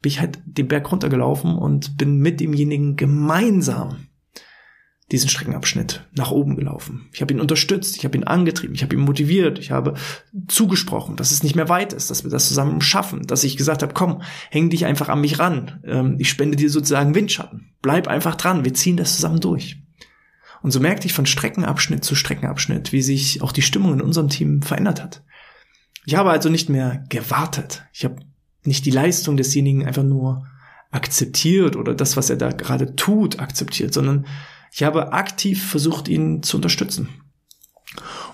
Bin 0.00 0.10
ich 0.10 0.20
halt 0.20 0.40
den 0.44 0.68
Berg 0.68 0.90
runtergelaufen 0.90 1.56
und 1.56 1.96
bin 1.96 2.18
mit 2.18 2.40
demjenigen 2.40 2.96
gemeinsam 2.96 4.08
diesen 5.12 5.28
Streckenabschnitt 5.28 6.08
nach 6.14 6.30
oben 6.30 6.56
gelaufen. 6.56 7.08
Ich 7.12 7.20
habe 7.20 7.34
ihn 7.34 7.40
unterstützt, 7.40 7.96
ich 7.96 8.04
habe 8.04 8.16
ihn 8.16 8.24
angetrieben, 8.24 8.74
ich 8.74 8.82
habe 8.82 8.96
ihn 8.96 9.02
motiviert, 9.02 9.58
ich 9.58 9.70
habe 9.70 9.94
zugesprochen, 10.48 11.16
dass 11.16 11.32
es 11.32 11.42
nicht 11.42 11.54
mehr 11.54 11.68
weit 11.68 11.92
ist, 11.92 12.10
dass 12.10 12.24
wir 12.24 12.30
das 12.30 12.48
zusammen 12.48 12.80
schaffen, 12.80 13.26
dass 13.26 13.44
ich 13.44 13.58
gesagt 13.58 13.82
habe, 13.82 13.92
komm, 13.92 14.22
häng 14.50 14.70
dich 14.70 14.86
einfach 14.86 15.10
an 15.10 15.20
mich 15.20 15.38
ran. 15.38 15.82
Ähm, 15.84 16.16
ich 16.18 16.30
spende 16.30 16.56
dir 16.56 16.70
sozusagen 16.70 17.14
Windschatten. 17.14 17.74
Bleib 17.82 18.08
einfach 18.08 18.36
dran, 18.36 18.64
wir 18.64 18.72
ziehen 18.72 18.96
das 18.96 19.16
zusammen 19.16 19.40
durch. 19.40 19.81
Und 20.62 20.70
so 20.70 20.80
merkte 20.80 21.06
ich 21.06 21.12
von 21.12 21.26
Streckenabschnitt 21.26 22.04
zu 22.04 22.14
Streckenabschnitt, 22.14 22.92
wie 22.92 23.02
sich 23.02 23.42
auch 23.42 23.52
die 23.52 23.62
Stimmung 23.62 23.94
in 23.94 24.00
unserem 24.00 24.28
Team 24.28 24.62
verändert 24.62 25.02
hat. 25.02 25.22
Ich 26.06 26.14
habe 26.14 26.30
also 26.30 26.48
nicht 26.48 26.68
mehr 26.68 27.04
gewartet. 27.08 27.84
Ich 27.92 28.04
habe 28.04 28.16
nicht 28.64 28.84
die 28.86 28.90
Leistung 28.90 29.36
desjenigen 29.36 29.86
einfach 29.86 30.04
nur 30.04 30.46
akzeptiert 30.90 31.74
oder 31.76 31.94
das, 31.94 32.16
was 32.16 32.30
er 32.30 32.36
da 32.36 32.50
gerade 32.50 32.94
tut, 32.96 33.40
akzeptiert, 33.40 33.92
sondern 33.92 34.26
ich 34.72 34.82
habe 34.82 35.12
aktiv 35.12 35.64
versucht, 35.64 36.08
ihn 36.08 36.42
zu 36.42 36.56
unterstützen. 36.56 37.08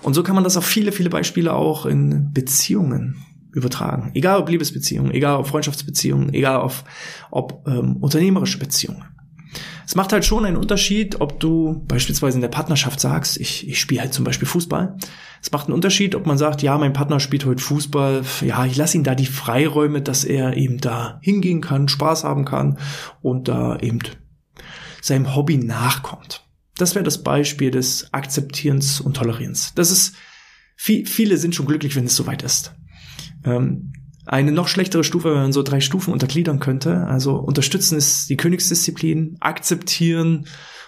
Und 0.01 0.13
so 0.13 0.23
kann 0.23 0.35
man 0.35 0.43
das 0.43 0.57
auf 0.57 0.65
viele, 0.65 0.91
viele 0.91 1.09
Beispiele 1.09 1.53
auch 1.53 1.85
in 1.85 2.31
Beziehungen 2.31 3.25
übertragen. 3.51 4.11
Egal 4.13 4.39
ob 4.39 4.49
Liebesbeziehungen, 4.49 5.11
egal 5.11 5.37
ob 5.37 5.47
Freundschaftsbeziehungen, 5.47 6.33
egal 6.33 6.61
ob, 6.61 6.83
ob 7.31 7.67
ähm, 7.67 7.97
unternehmerische 7.97 8.59
Beziehungen. 8.59 9.03
Es 9.89 9.95
macht 9.95 10.13
halt 10.13 10.23
schon 10.23 10.45
einen 10.45 10.55
Unterschied, 10.55 11.19
ob 11.19 11.39
du 11.39 11.83
beispielsweise 11.87 12.37
in 12.37 12.43
der 12.43 12.49
Partnerschaft 12.49 12.99
sagst, 12.99 13.39
ich, 13.39 13.67
ich 13.67 13.79
spiele 13.79 14.01
halt 14.01 14.13
zum 14.13 14.23
Beispiel 14.23 14.47
Fußball. 14.47 14.95
Es 15.41 15.51
macht 15.51 15.65
einen 15.65 15.73
Unterschied, 15.73 16.13
ob 16.13 16.27
man 16.27 16.37
sagt, 16.37 16.61
ja, 16.61 16.77
mein 16.77 16.93
Partner 16.93 17.19
spielt 17.19 17.43
heute 17.43 17.63
Fußball, 17.63 18.21
ja, 18.41 18.67
ich 18.67 18.77
lasse 18.77 18.97
ihn 18.97 19.03
da 19.03 19.15
die 19.15 19.25
Freiräume, 19.25 20.03
dass 20.03 20.25
er 20.25 20.55
eben 20.55 20.77
da 20.77 21.17
hingehen 21.23 21.59
kann, 21.59 21.87
Spaß 21.87 22.23
haben 22.23 22.45
kann 22.45 22.77
und 23.23 23.47
da 23.47 23.79
eben 23.79 23.97
seinem 25.01 25.35
Hobby 25.35 25.57
nachkommt. 25.57 26.45
Das 26.77 26.93
wäre 26.93 27.03
das 27.03 27.23
Beispiel 27.23 27.71
des 27.71 28.13
Akzeptierens 28.13 29.01
und 29.01 29.15
Tolerierens. 29.15 29.73
Das 29.73 29.89
ist, 29.89 30.13
viel, 30.75 31.07
viele 31.07 31.37
sind 31.37 31.55
schon 31.55 31.65
glücklich, 31.65 31.95
wenn 31.95 32.05
es 32.05 32.15
soweit 32.15 32.43
ist. 32.43 32.75
Ähm, 33.43 33.91
eine 34.29 34.51
noch 34.51 34.67
schlechtere 34.67 35.03
Stufe, 35.03 35.31
wenn 35.31 35.41
man 35.41 35.53
so 35.53 35.63
drei 35.63 35.79
Stufen 35.79 36.13
untergliedern 36.13 36.59
könnte. 36.59 37.07
Also 37.07 37.35
unterstützen 37.35 37.97
ist 37.97 38.29
die 38.29 38.37
Königsdisziplin, 38.37 39.37
akzeptieren 39.39 40.45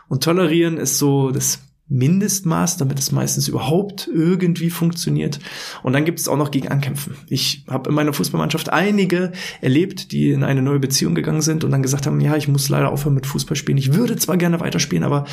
und 0.08 0.24
tolerieren 0.24 0.78
ist 0.78 1.00
so 1.00 1.32
das 1.32 1.60
Mindestmaß, 1.88 2.78
damit 2.78 3.00
es 3.00 3.12
meistens 3.12 3.48
überhaupt 3.48 4.08
irgendwie 4.14 4.70
funktioniert. 4.70 5.40
Und 5.82 5.94
dann 5.94 6.06
gibt 6.06 6.20
es 6.20 6.28
auch 6.28 6.38
noch 6.38 6.52
gegen 6.52 6.68
Ankämpfen. 6.68 7.16
Ich 7.28 7.66
habe 7.68 7.90
in 7.90 7.96
meiner 7.96 8.14
Fußballmannschaft 8.14 8.70
einige 8.70 9.32
erlebt, 9.60 10.12
die 10.12 10.30
in 10.30 10.44
eine 10.44 10.62
neue 10.62 10.80
Beziehung 10.80 11.16
gegangen 11.16 11.42
sind 11.42 11.64
und 11.64 11.72
dann 11.72 11.82
gesagt 11.82 12.06
haben, 12.06 12.22
ja, 12.22 12.38
ich 12.38 12.48
muss 12.48 12.70
leider 12.70 12.92
aufhören 12.92 13.16
mit 13.16 13.26
Fußballspielen. 13.26 13.80
Ich 13.80 13.94
würde 13.94 14.16
zwar 14.18 14.38
gerne 14.38 14.60
weiterspielen, 14.60 15.04
aber 15.04 15.26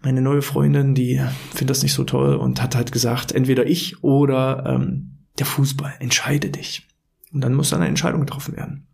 meine 0.00 0.22
neue 0.22 0.42
Freundin, 0.42 0.94
die 0.94 1.20
findet 1.50 1.70
das 1.70 1.82
nicht 1.82 1.92
so 1.92 2.04
toll 2.04 2.36
und 2.36 2.62
hat 2.62 2.76
halt 2.76 2.92
gesagt, 2.92 3.32
entweder 3.32 3.66
ich 3.66 4.02
oder 4.02 4.64
ähm, 4.64 5.18
der 5.38 5.46
Fußball, 5.46 5.94
entscheide 5.98 6.50
dich. 6.50 6.87
Und 7.32 7.42
dann 7.42 7.54
muss 7.54 7.70
dann 7.70 7.80
eine 7.80 7.88
Entscheidung 7.88 8.20
getroffen 8.20 8.56
werden. 8.56 8.88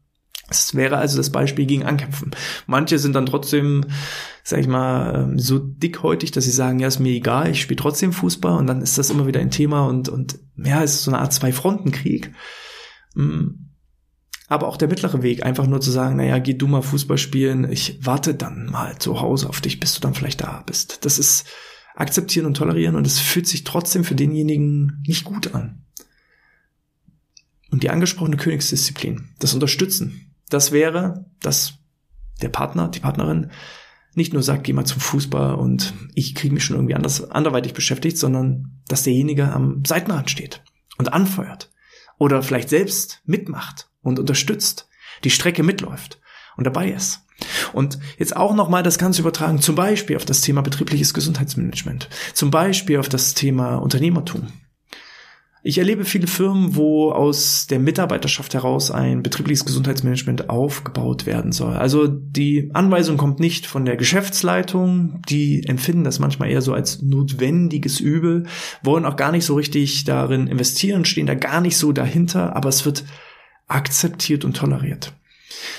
Es 0.51 0.75
wäre 0.75 0.99
also 0.99 1.17
das 1.17 1.31
Beispiel 1.31 1.65
gegen 1.65 1.85
Ankämpfen. 1.85 2.33
Manche 2.67 2.99
sind 2.99 3.15
dann 3.15 3.27
trotzdem, 3.27 3.87
sag 4.43 4.61
ich 4.61 4.67
mal, 4.67 5.15
ähm, 5.15 5.39
so 5.39 5.59
dickhäutig, 5.59 6.33
dass 6.33 6.45
sie 6.45 6.51
sagen, 6.51 6.79
ja, 6.81 6.89
ist 6.89 6.99
mir 6.99 7.13
egal, 7.13 7.51
ich 7.51 7.63
spiele 7.63 7.81
trotzdem 7.81 8.13
Fußball 8.13 8.59
und 8.59 8.67
dann 8.67 8.83
ist 8.83 8.99
das 8.99 9.11
immer 9.11 9.27
wieder 9.27 9.41
ein 9.41 9.51
Thema 9.51 9.87
und, 9.87 10.09
und 10.11 10.39
ja, 10.57 10.83
es 10.83 10.95
ist 10.95 11.05
so 11.05 11.11
eine 11.11 11.21
Art 11.21 11.33
Zwei-Fronten-Krieg. 11.33 12.33
Mm. 13.15 13.49
Aber 14.47 14.69
auch 14.69 14.77
der 14.77 14.89
mittlere 14.89 15.23
Weg, 15.23 15.45
einfach 15.45 15.67
nur 15.67 15.81
zu 15.81 15.91
sagen, 15.91 16.17
naja, 16.17 16.39
geh 16.39 16.53
du 16.53 16.67
mal 16.67 16.83
Fußball 16.83 17.17
spielen, 17.17 17.71
ich 17.71 18.05
warte 18.05 18.35
dann 18.35 18.67
mal 18.67 18.99
zu 18.99 19.23
Hause 19.23 19.49
auf 19.49 19.63
dich, 19.63 19.81
bis 19.81 19.95
du 19.95 20.01
dann 20.01 20.13
vielleicht 20.13 20.43
da 20.43 20.63
bist. 20.67 21.07
Das 21.07 21.19
ist 21.19 21.47
akzeptieren 21.97 22.45
und 22.45 22.57
tolerieren 22.57 22.97
und 22.97 23.07
es 23.07 23.19
fühlt 23.19 23.47
sich 23.47 23.65
trotzdem 23.65 24.05
für 24.05 24.15
denjenigen 24.15 25.03
nicht 25.07 25.25
gut 25.25 25.55
an. 25.55 25.85
Und 27.75 27.83
die 27.83 27.91
angesprochene 27.91 28.37
Königsdisziplin, 28.37 29.31
das 29.41 29.53
Unterstützen, 29.53 30.33
das 30.49 30.71
wäre, 30.71 31.27
dass 31.41 31.75
der 32.41 32.49
Partner, 32.49 32.87
die 32.87 33.01
Partnerin 33.01 33.51
nicht 34.15 34.33
nur 34.33 34.45
sagt, 34.45 34.63
geh 34.63 34.73
mal 34.73 34.85
zum 34.85 35.01
Fußball 35.01 35.57
und 35.57 35.93
ich 36.15 36.37
kriege 36.37 36.55
mich 36.55 36.63
schon 36.63 36.77
irgendwie 36.77 36.95
anders, 36.95 37.29
anderweitig 37.33 37.75
beschäftigt, 37.75 38.17
sondern 38.17 38.81
dass 38.87 39.03
derjenige 39.03 39.53
am 39.53 39.83
Seitenrand 39.85 40.31
steht 40.31 40.63
und 40.99 41.13
anfeuert 41.13 41.73
oder 42.17 42.45
vielleicht 42.45 42.69
selbst 42.69 43.23
mitmacht 43.25 43.91
und 44.01 44.21
unterstützt, 44.21 44.89
die 45.25 45.31
Strecke 45.31 45.65
mitläuft 45.65 46.21
und 46.57 46.63
dabei 46.63 46.93
ist. 46.93 47.23
Und 47.73 47.99
jetzt 48.19 48.37
auch 48.37 48.55
nochmal 48.55 48.85
das 48.85 48.99
Ganze 48.99 49.23
übertragen, 49.23 49.61
zum 49.61 49.75
Beispiel 49.75 50.15
auf 50.15 50.25
das 50.25 50.43
Thema 50.43 50.63
betriebliches 50.63 51.13
Gesundheitsmanagement, 51.13 52.09
zum 52.35 52.53
Beispiel 52.53 53.01
auf 53.01 53.09
das 53.09 53.35
Thema 53.35 53.79
Unternehmertum. 53.79 54.47
Ich 55.67 55.79
erlebe 55.79 56.05
viele 56.05 56.27
Firmen, 56.27 56.77
wo 56.77 57.11
aus 57.11 57.67
der 57.67 57.79
Mitarbeiterschaft 57.79 58.53
heraus 58.53 58.91
ein 58.91 59.23
betriebliches 59.23 59.65
Gesundheitsmanagement 59.65 60.51
aufgebaut 60.51 61.25
werden 61.25 61.53
soll. 61.53 61.73
Also 61.73 62.07
die 62.07 62.69
Anweisung 62.75 63.17
kommt 63.17 63.41
nicht 63.41 63.67
von 63.67 63.87
der 63.87 63.97
Geschäftsleitung, 63.97 65.23
die 65.27 65.67
empfinden 65.67 66.05
das 66.05 66.19
manchmal 66.19 66.51
eher 66.51 66.61
so 66.61 66.75
als 66.75 67.01
notwendiges 67.01 67.99
Übel, 67.99 68.45
wollen 68.83 69.07
auch 69.07 69.17
gar 69.17 69.33
nicht 69.33 69.47
so 69.47 69.55
richtig 69.55 70.05
darin 70.05 70.49
investieren, 70.49 71.07
stehen 71.07 71.27
da 71.27 71.35
gar 71.35 71.63
nicht 71.63 71.79
so 71.79 71.93
dahinter, 71.93 72.55
aber 72.55 72.69
es 72.69 72.85
wird 72.85 73.05
akzeptiert 73.67 74.45
und 74.45 74.59
toleriert. 74.59 75.15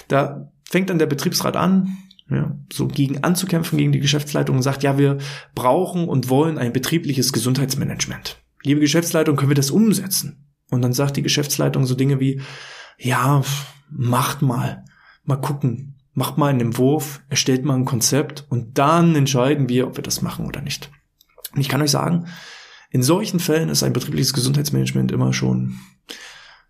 Da 0.07 0.51
fängt 0.67 0.89
dann 0.89 0.97
der 0.97 1.05
Betriebsrat 1.05 1.55
an, 1.55 1.95
ja, 2.27 2.57
so 2.73 2.87
gegen 2.87 3.23
anzukämpfen 3.23 3.77
gegen 3.77 3.91
die 3.91 3.99
Geschäftsleitung 3.99 4.55
und 4.55 4.63
sagt, 4.63 4.81
ja, 4.81 4.97
wir 4.97 5.19
brauchen 5.53 6.09
und 6.09 6.27
wollen 6.29 6.57
ein 6.57 6.73
betriebliches 6.73 7.31
Gesundheitsmanagement 7.33 8.39
liebe 8.65 8.81
Geschäftsleitung, 8.81 9.35
können 9.35 9.51
wir 9.51 9.55
das 9.55 9.71
umsetzen? 9.71 10.45
Und 10.69 10.81
dann 10.81 10.93
sagt 10.93 11.17
die 11.17 11.21
Geschäftsleitung 11.21 11.85
so 11.85 11.95
Dinge 11.95 12.19
wie, 12.19 12.41
ja, 12.97 13.43
macht 13.89 14.41
mal, 14.41 14.83
mal 15.23 15.37
gucken, 15.37 15.95
macht 16.13 16.37
mal 16.37 16.47
einen 16.47 16.61
Entwurf, 16.61 17.21
erstellt 17.29 17.65
mal 17.65 17.75
ein 17.75 17.85
Konzept 17.85 18.45
und 18.49 18.77
dann 18.77 19.15
entscheiden 19.15 19.69
wir, 19.69 19.87
ob 19.87 19.97
wir 19.97 20.03
das 20.03 20.21
machen 20.21 20.45
oder 20.45 20.61
nicht. 20.61 20.89
Und 21.53 21.61
ich 21.61 21.69
kann 21.69 21.81
euch 21.81 21.91
sagen, 21.91 22.27
in 22.89 23.03
solchen 23.03 23.39
Fällen 23.39 23.69
ist 23.69 23.83
ein 23.83 23.93
betriebliches 23.93 24.33
Gesundheitsmanagement 24.33 25.11
immer 25.11 25.33
schon, 25.33 25.79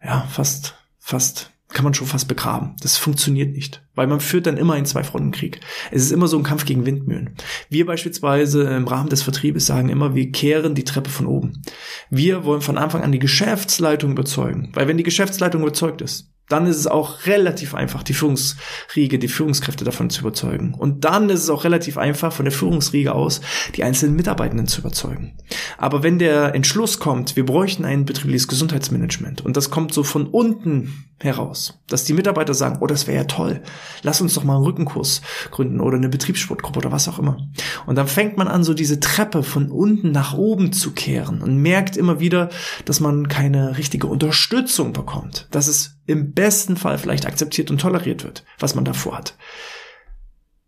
ja, 0.04 0.22
fast, 0.30 0.76
fast 1.00 1.52
kann 1.76 1.84
man 1.84 1.94
schon 1.94 2.08
fast 2.08 2.28
begraben. 2.28 2.76
Das 2.82 2.98
funktioniert 2.98 3.54
nicht, 3.54 3.84
weil 3.94 4.08
man 4.08 4.22
führt 4.22 4.48
dann 4.48 4.58
immer 4.58 4.74
einen 4.74 4.86
Zwei-Fronten-Krieg. 4.86 5.60
Es 5.92 6.02
ist 6.02 6.12
immer 6.12 6.28
so 6.28 6.38
ein 6.38 6.44
Kampf 6.44 6.66
gegen 6.66 6.86
Windmühlen. 6.86 7.36
Wir 7.70 7.86
beispielsweise 7.86 8.64
im 8.64 8.88
Rahmen 8.88 9.10
des 9.10 9.22
Vertriebes 9.22 9.68
sagen 9.68 9.90
immer, 9.90 10.16
wir 10.16 10.32
kehren 10.32 10.74
die 10.74 10.86
Treppe 10.86 11.10
von 11.10 11.28
oben. 11.28 11.62
Wir 12.10 12.46
wollen 12.46 12.62
von 12.62 12.78
Anfang 12.78 13.04
an 13.04 13.12
die 13.12 13.20
Geschäftsleitung 13.20 14.12
überzeugen, 14.12 14.72
weil 14.74 14.88
wenn 14.88 14.98
die 14.98 15.04
Geschäftsleitung 15.04 15.62
überzeugt 15.62 16.02
ist, 16.02 16.32
dann 16.48 16.68
ist 16.68 16.78
es 16.78 16.88
auch 16.88 17.26
relativ 17.26 17.74
einfach, 17.74 18.04
die 18.04 18.14
Führungsriege, 18.14 19.18
die 19.18 19.28
Führungskräfte 19.28 19.84
davon 19.84 20.10
zu 20.10 20.22
überzeugen. 20.22 20.76
Und 20.76 21.04
dann 21.04 21.30
ist 21.30 21.42
es 21.42 21.50
auch 21.50 21.64
relativ 21.64 21.98
einfach, 21.98 22.32
von 22.32 22.46
der 22.46 22.52
Führungsriege 22.52 23.14
aus 23.14 23.42
die 23.76 23.84
einzelnen 23.84 24.16
Mitarbeitenden 24.16 24.68
zu 24.68 24.82
überzeugen. 24.82 25.38
Aber 25.78 26.04
wenn 26.04 26.20
der 26.20 26.54
Entschluss 26.54 27.00
kommt, 27.00 27.36
wir 27.36 27.46
bräuchten 27.46 27.84
ein 27.84 28.06
betriebliches 28.06 28.48
Gesundheitsmanagement 28.48 29.42
und 29.42 29.58
das 29.58 29.72
kommt 29.72 29.94
so 29.94 30.04
von 30.04 30.28
unten 30.28 31.06
heraus, 31.20 31.80
dass 31.88 32.04
die 32.04 32.14
Mitarbeiter 32.14 32.54
sagen, 32.54 32.80
oh, 32.82 32.88
das 32.88 33.08
wäre 33.08 33.18
ja 33.18 33.24
toll, 33.24 33.62
lass 34.04 34.20
uns 34.20 34.34
doch 34.34 34.44
mal 34.44 34.56
einen 34.56 34.66
Rückenkurs 34.66 35.22
gründen 35.50 35.80
oder 35.80 35.98
eine 35.98 36.10
Betriebssportgruppe 36.10 36.80
oder 36.80 36.92
was 36.92 37.08
auch 37.08 37.20
immer. 37.20 37.38
Und 37.86 37.96
dann 37.96 38.08
fängt 38.08 38.38
man 38.38 38.48
an, 38.48 38.64
so 38.64 38.74
diese 38.74 39.00
Treppe 39.00 39.42
von 39.44 39.72
unten 39.72 40.12
nach 40.12 40.34
oben 40.34 40.74
zu 40.74 40.92
kehren 40.92 41.42
und 41.42 41.58
merkt 41.62 41.96
immer 41.96 42.20
wieder, 42.20 42.50
dass 42.84 43.00
man 43.00 43.30
keine 43.30 43.78
richtige 43.78 44.08
Unterstützung 44.08 44.92
bekommt, 44.92 45.48
dass 45.52 45.68
es 45.68 45.98
im 46.06 46.34
besten 46.34 46.76
Fall 46.76 46.98
vielleicht 46.98 47.26
akzeptiert 47.26 47.72
und 47.72 47.80
toleriert 47.80 48.24
wird, 48.24 48.44
was 48.60 48.76
man 48.76 48.86
davor 48.86 49.18
hat, 49.18 49.38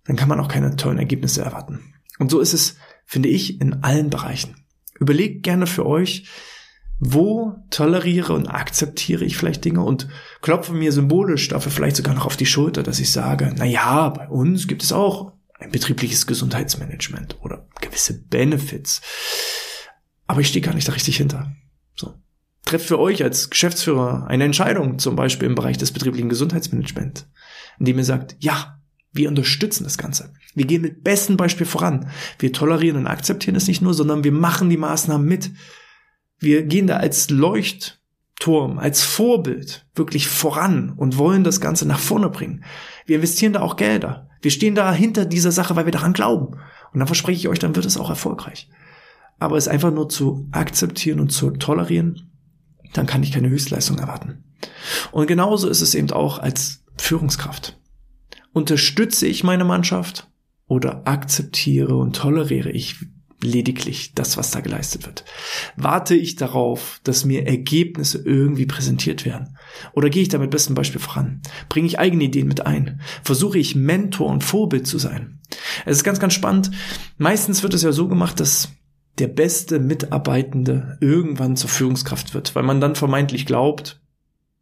dann 0.06 0.16
kann 0.16 0.30
man 0.30 0.39
auch 0.39 0.48
keine 0.48 0.75
tollen 0.77 0.98
Ergebnisse 0.98 1.42
erwarten. 1.42 1.94
Und 2.20 2.32
so 2.32 2.39
ist 2.39 2.54
es, 2.54 2.77
finde 3.06 3.30
ich, 3.30 3.60
in 3.60 3.84
allen 3.84 4.10
Bereichen. 4.10 4.56
Überlegt 5.00 5.44
gerne 5.44 5.68
für 5.68 5.86
euch, 5.86 6.27
wo 7.00 7.56
toleriere 7.70 8.34
und 8.34 8.48
akzeptiere 8.48 9.24
ich 9.24 9.38
vielleicht 9.38 9.63
Dinge 9.66 9.84
und 9.84 10.08
klopfe 10.42 10.74
mir 10.74 10.92
symbolisch 10.92 11.48
dafür 11.48 11.72
vielleicht 11.72 11.96
sogar 11.96 12.16
noch 12.16 12.25
auf 12.25 12.38
die 12.38 12.46
Schulter, 12.46 12.84
dass 12.84 13.00
ich 13.00 13.12
sage, 13.12 13.54
na 13.56 13.66
ja, 13.66 14.10
bei 14.10 14.27
uns 14.27 14.68
gibt 14.68 14.84
es 14.84 14.92
auch 14.92 15.34
ein 15.60 15.72
betriebliches 15.72 16.27
Gesundheitsmanagement 16.27 17.38
oder 17.42 17.68
gewisse 17.82 18.20
Benefits. 18.20 19.01
Aber 20.25 20.42
ich 20.42 20.48
stehe 20.48 20.66
gar 20.66 20.74
nicht 20.74 20.88
da 20.88 20.94
richtig 20.94 21.18
hinter. 21.18 21.51
So 21.96 22.16
trefft 22.66 22.88
für 22.88 23.00
euch 23.00 23.24
als 23.24 23.50
Geschäftsführer 23.50 24.27
eine 24.27 24.44
Entscheidung, 24.44 25.00
zum 25.00 25.16
Beispiel 25.16 25.48
im 25.48 25.56
Bereich 25.56 25.77
des 25.77 25.92
betrieblichen 25.92 26.30
Gesundheitsmanagements, 26.30 27.27
indem 27.80 27.98
ihr 27.98 28.06
sagt, 28.06 28.36
ja, 28.39 28.80
wir 29.13 29.30
unterstützen 29.30 29.84
das 29.84 29.98
Ganze. 29.98 30.34
Wir 30.54 30.66
gehen 30.66 30.82
mit 30.82 31.04
bestem 31.04 31.38
Beispiel 31.38 31.66
voran. 31.66 32.10
Wir 32.39 32.54
tolerieren 32.54 32.98
und 32.98 33.08
akzeptieren 33.08 33.56
es 33.56 33.68
nicht 33.68 33.82
nur, 33.82 33.94
sondern 33.94 34.24
wir 34.24 34.32
machen 34.32 34.70
die 34.70 34.77
Maßnahmen 34.77 35.27
mit. 35.27 35.51
Wir 36.39 36.63
gehen 36.63 36.88
da 36.88 36.98
als 36.98 37.29
Leuchtturm, 37.29 38.77
als 38.77 39.03
Vorbild 39.03 39.86
wirklich 39.96 40.27
voran 40.27 40.94
und 40.96 41.17
wollen 41.17 41.44
das 41.44 41.62
Ganze 41.62 41.88
nach 41.88 42.00
vorne 42.00 42.29
bringen. 42.29 42.63
Wir 43.06 43.17
investieren 43.17 43.53
da 43.53 43.62
auch 43.62 43.75
Gelder. 43.75 44.29
Wir 44.41 44.51
stehen 44.51 44.75
da 44.75 44.94
hinter 44.94 45.25
dieser 45.25 45.51
Sache, 45.51 45.75
weil 45.75 45.86
wir 45.86 45.91
daran 45.91 46.13
glauben. 46.13 46.58
Und 46.94 47.00
dann 47.00 47.08
verspreche 47.08 47.39
ich 47.39 47.48
euch, 47.48 47.60
dann 47.60 47.75
wird 47.75 47.86
es 47.86 47.98
auch 47.98 48.10
erfolgreich. 48.10 48.70
Aber 49.39 49.58
es 49.58 49.67
einfach 49.67 49.91
nur 49.91 50.10
zu 50.10 50.48
akzeptieren 50.51 51.20
und 51.20 51.32
zu 51.32 51.51
tolerieren, 51.51 52.32
dann 52.94 53.06
kann 53.06 53.24
ich 53.24 53.32
keine 53.32 53.50
Höchstleistung 53.50 54.00
erwarten. 54.00 54.44
Und 55.12 55.27
genauso 55.27 55.67
ist 55.67 55.82
es 55.82 55.96
eben 55.96 56.12
auch 56.12 56.39
als 56.39 56.84
Führungskraft. 56.98 57.79
Unterstütze 58.53 59.27
ich 59.27 59.44
meine 59.44 59.65
Mannschaft 59.65 60.29
oder 60.67 61.08
akzeptiere 61.08 61.96
und 61.96 62.15
toleriere 62.15 62.72
ich 62.72 62.96
lediglich 63.41 64.13
das, 64.15 64.38
was 64.38 64.51
da 64.51 64.62
geleistet 64.62 65.06
wird? 65.06 65.24
Warte 65.75 66.15
ich 66.15 66.36
darauf, 66.36 67.00
dass 67.03 67.25
mir 67.25 67.46
Ergebnisse 67.46 68.22
irgendwie 68.24 68.65
präsentiert 68.65 69.25
werden? 69.25 69.58
Oder 69.94 70.10
gehe 70.10 70.24
ich 70.24 70.29
da 70.29 70.38
mit 70.38 70.51
bestem 70.51 70.75
Beispiel 70.75 71.01
voran? 71.01 71.41
Bringe 71.70 71.88
ich 71.88 72.00
eigene 72.00 72.24
Ideen 72.24 72.48
mit 72.48 72.65
ein? 72.65 73.01
Versuche 73.24 73.60
ich 73.60 73.75
Mentor 73.75 74.27
und 74.27 74.44
Vorbild 74.44 74.88
zu 74.88 74.98
sein? 74.98 75.39
Es 75.86 75.98
ist 75.98 76.03
ganz, 76.03 76.20
ganz 76.20 76.34
spannend. 76.34 76.72
Meistens 77.17 77.63
wird 77.63 77.74
es 77.74 77.84
ja 77.84 77.91
so 77.91 78.08
gemacht, 78.08 78.39
dass 78.39 78.70
der 79.20 79.27
beste 79.27 79.79
Mitarbeitende 79.79 80.98
irgendwann 81.01 81.56
zur 81.56 81.70
Führungskraft 81.70 82.34
wird, 82.34 82.56
weil 82.56 82.63
man 82.63 82.82
dann 82.82 82.96
vermeintlich 82.96 83.46
glaubt, 83.46 84.00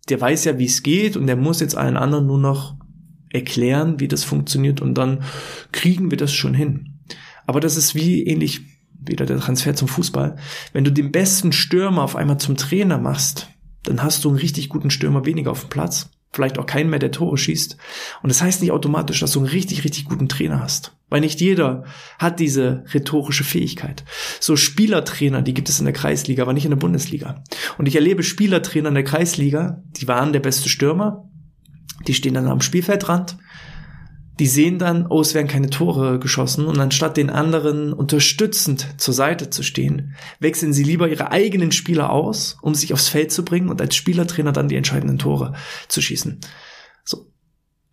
der 0.10 0.22
weiß 0.22 0.46
ja, 0.46 0.60
wie 0.60 0.65
es 0.65 0.84
geht 0.84 1.17
und 1.17 1.27
der 1.27 1.36
muss 1.36 1.60
jetzt 1.60 1.75
allen 1.75 1.98
anderen 1.98 2.27
nur 2.27 2.39
noch 2.39 2.75
erklären, 3.32 4.00
wie 4.00 4.08
das 4.08 4.24
funktioniert 4.24 4.82
und 4.82 4.96
dann 4.96 5.24
kriegen 5.72 6.10
wir 6.10 6.17
das 6.17 6.34
schon 6.34 6.53
hin. 6.53 6.95
Aber 7.46 7.60
das 7.60 7.78
ist 7.78 7.96
wie 7.96 8.24
ähnlich 8.24 8.62
wieder 8.94 9.25
der 9.25 9.40
Transfer 9.40 9.75
zum 9.75 9.88
Fußball. 9.88 10.38
Wenn 10.74 10.84
du 10.84 10.92
den 10.92 11.12
besten 11.12 11.52
Stürmer 11.52 12.04
auf 12.04 12.16
einmal 12.16 12.40
zum 12.40 12.58
Trainer 12.58 12.98
machst, 12.98 13.50
dann 13.84 14.02
hast 14.02 14.24
du 14.24 14.30
einen 14.30 14.40
richtig 14.40 14.70
guten 14.70 14.90
Stürmer 14.90 15.25
weniger 15.25 15.52
auf 15.52 15.62
dem 15.62 15.70
Platz 15.70 16.10
vielleicht 16.36 16.60
auch 16.60 16.66
keinen 16.66 16.90
mehr, 16.90 17.00
der 17.00 17.12
Tore 17.12 17.38
schießt. 17.38 17.78
Und 18.22 18.30
das 18.30 18.42
heißt 18.42 18.62
nicht 18.62 18.72
automatisch, 18.72 19.22
dass 19.22 19.32
du 19.32 19.40
einen 19.40 19.50
richtig, 19.50 19.84
richtig 19.84 20.06
guten 20.06 20.28
Trainer 20.28 20.60
hast. 20.60 20.96
Weil 21.10 21.22
nicht 21.22 21.40
jeder 21.40 21.86
hat 22.20 22.40
diese 22.40 22.84
rhetorische 22.94 23.44
Fähigkeit. 23.44 24.04
So 24.40 24.56
Spielertrainer, 24.56 25.42
die 25.42 25.54
gibt 25.54 25.70
es 25.70 25.80
in 25.80 25.86
der 25.86 25.94
Kreisliga, 25.94 26.44
aber 26.44 26.54
nicht 26.54 26.66
in 26.66 26.72
der 26.72 26.78
Bundesliga. 26.78 27.44
Und 27.78 27.88
ich 27.88 27.96
erlebe 27.96 28.24
Spielertrainer 28.24 28.90
in 28.90 28.96
der 28.96 29.04
Kreisliga, 29.04 29.82
die 29.98 30.08
waren 30.08 30.34
der 30.34 30.42
beste 30.42 30.70
Stürmer, 30.70 31.30
die 32.08 32.14
stehen 32.14 32.34
dann 32.34 32.48
am 32.48 32.62
Spielfeldrand 32.62 33.38
die 34.39 34.48
sehen 34.48 34.80
dann, 34.80 35.08
oh, 35.08 35.22
es 35.22 35.34
werden 35.34 35.48
keine 35.48 35.70
Tore 35.70 36.20
geschossen 36.20 36.65
und 36.65 36.80
anstatt 36.80 37.15
den 37.15 37.30
anderen 37.30 37.94
unterstützend 37.94 38.96
zur 38.98 39.13
Seite 39.13 39.50
zu 39.50 39.63
stehen, 39.63 40.15
wechseln 40.39 40.74
sie 40.74 40.84
lieber 40.84 41.08
ihre 41.08 41.32
eigenen 41.32 41.72
Spieler 41.72 42.10
aus, 42.10 42.58
um 42.62 42.75
sich 42.75 42.94
aufs 42.94 43.08
Feld 43.08 43.32
zu 43.32 43.46
bringen 43.46 43.70
und 43.70 43.82
als 43.82 43.96
Spielertrainer 43.96 44.51
dann 44.51 44.68
die 44.68 44.75
entscheidenden 44.75 45.18
Tore 45.18 45.54
zu 45.88 46.01
schießen. 46.01 46.42
So. 47.06 47.32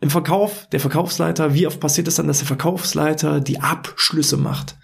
Im 0.01 0.11
Verkauf, 0.11 0.69
der 0.71 0.81
Verkaufsleiter, 0.81 1.55
wie 1.55 1.67
oft 1.67 1.79
passiert 1.79 2.09
es 2.09 2.17
dann, 2.17 2.27
dass 2.27 2.39
der 2.39 2.49
Verkaufsleiter 2.49 3.41
die 3.41 3.61
Abschlüsse 3.61 4.37
macht, 4.37 4.77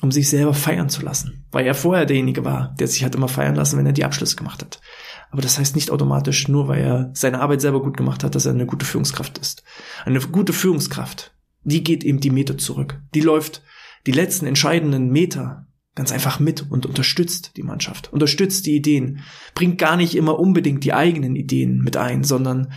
um 0.00 0.10
sich 0.10 0.28
selber 0.28 0.54
feiern 0.54 0.88
zu 0.88 1.02
lassen, 1.02 1.46
weil 1.52 1.64
er 1.64 1.74
vorher 1.74 2.06
derjenige 2.06 2.44
war, 2.44 2.74
der 2.80 2.88
sich 2.88 3.04
hat 3.04 3.14
immer 3.14 3.28
feiern 3.28 3.54
lassen, 3.54 3.78
wenn 3.78 3.86
er 3.86 3.92
die 3.92 4.04
Abschlüsse 4.04 4.34
gemacht 4.34 4.62
hat. 4.62 4.80
Aber 5.30 5.42
das 5.42 5.58
heißt 5.58 5.74
nicht 5.74 5.90
automatisch, 5.90 6.48
nur 6.48 6.68
weil 6.68 6.80
er 6.80 7.10
seine 7.14 7.40
Arbeit 7.40 7.60
selber 7.60 7.82
gut 7.82 7.96
gemacht 7.96 8.24
hat, 8.24 8.34
dass 8.34 8.46
er 8.46 8.52
eine 8.52 8.66
gute 8.66 8.86
Führungskraft 8.86 9.38
ist. 9.38 9.62
Eine 10.04 10.20
gute 10.20 10.52
Führungskraft, 10.52 11.34
die 11.64 11.84
geht 11.84 12.04
eben 12.04 12.20
die 12.20 12.30
Meter 12.30 12.56
zurück. 12.56 13.00
Die 13.14 13.20
läuft 13.20 13.62
die 14.06 14.12
letzten 14.12 14.46
entscheidenden 14.46 15.10
Meter 15.10 15.66
ganz 15.94 16.12
einfach 16.12 16.38
mit 16.38 16.70
und 16.70 16.86
unterstützt 16.86 17.56
die 17.56 17.64
Mannschaft, 17.64 18.12
unterstützt 18.12 18.66
die 18.66 18.76
Ideen, 18.76 19.24
bringt 19.54 19.78
gar 19.78 19.96
nicht 19.96 20.14
immer 20.14 20.38
unbedingt 20.38 20.84
die 20.84 20.94
eigenen 20.94 21.34
Ideen 21.34 21.80
mit 21.80 21.96
ein, 21.96 22.22
sondern 22.22 22.72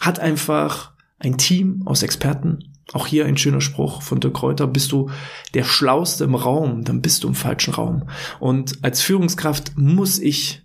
hat 0.00 0.18
einfach 0.18 0.92
ein 1.18 1.36
Team 1.36 1.82
aus 1.84 2.02
Experten. 2.02 2.72
Auch 2.94 3.06
hier 3.06 3.26
ein 3.26 3.36
schöner 3.36 3.60
Spruch 3.60 4.00
von 4.00 4.18
Dirk 4.20 4.34
Kräuter. 4.34 4.66
Bist 4.66 4.92
du 4.92 5.10
der 5.52 5.64
Schlauste 5.64 6.24
im 6.24 6.34
Raum, 6.34 6.84
dann 6.84 7.02
bist 7.02 7.22
du 7.22 7.28
im 7.28 7.34
falschen 7.34 7.74
Raum. 7.74 8.08
Und 8.40 8.82
als 8.82 9.02
Führungskraft 9.02 9.76
muss 9.76 10.18
ich 10.18 10.62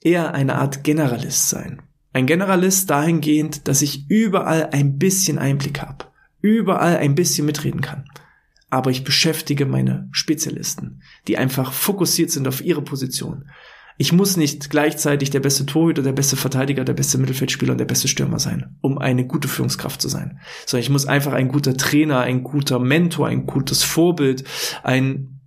eher 0.00 0.34
eine 0.34 0.56
Art 0.56 0.84
Generalist 0.84 1.48
sein. 1.48 1.82
Ein 2.12 2.26
Generalist 2.26 2.90
dahingehend, 2.90 3.68
dass 3.68 3.82
ich 3.82 4.08
überall 4.10 4.70
ein 4.72 4.98
bisschen 4.98 5.38
Einblick 5.38 5.80
habe. 5.80 6.06
überall 6.40 6.96
ein 6.98 7.16
bisschen 7.16 7.46
mitreden 7.46 7.80
kann. 7.80 8.04
Aber 8.70 8.90
ich 8.90 9.02
beschäftige 9.02 9.66
meine 9.66 10.08
Spezialisten, 10.12 11.02
die 11.26 11.36
einfach 11.36 11.72
fokussiert 11.72 12.30
sind 12.30 12.46
auf 12.46 12.64
ihre 12.64 12.82
Position. 12.82 13.46
Ich 14.00 14.12
muss 14.12 14.36
nicht 14.36 14.70
gleichzeitig 14.70 15.30
der 15.30 15.40
beste 15.40 15.66
Torhüter, 15.66 16.02
der 16.02 16.12
beste 16.12 16.36
Verteidiger, 16.36 16.84
der 16.84 16.92
beste 16.92 17.18
Mittelfeldspieler 17.18 17.72
und 17.72 17.78
der 17.78 17.86
beste 17.86 18.06
Stürmer 18.06 18.38
sein, 18.38 18.76
um 18.80 18.98
eine 18.98 19.26
gute 19.26 19.48
Führungskraft 19.48 20.00
zu 20.00 20.08
sein. 20.08 20.38
Sondern 20.66 20.82
ich 20.82 20.90
muss 20.90 21.06
einfach 21.06 21.32
ein 21.32 21.48
guter 21.48 21.76
Trainer, 21.76 22.20
ein 22.20 22.44
guter 22.44 22.78
Mentor, 22.78 23.26
ein 23.26 23.46
gutes 23.46 23.82
Vorbild, 23.82 24.44
ein, 24.84 25.37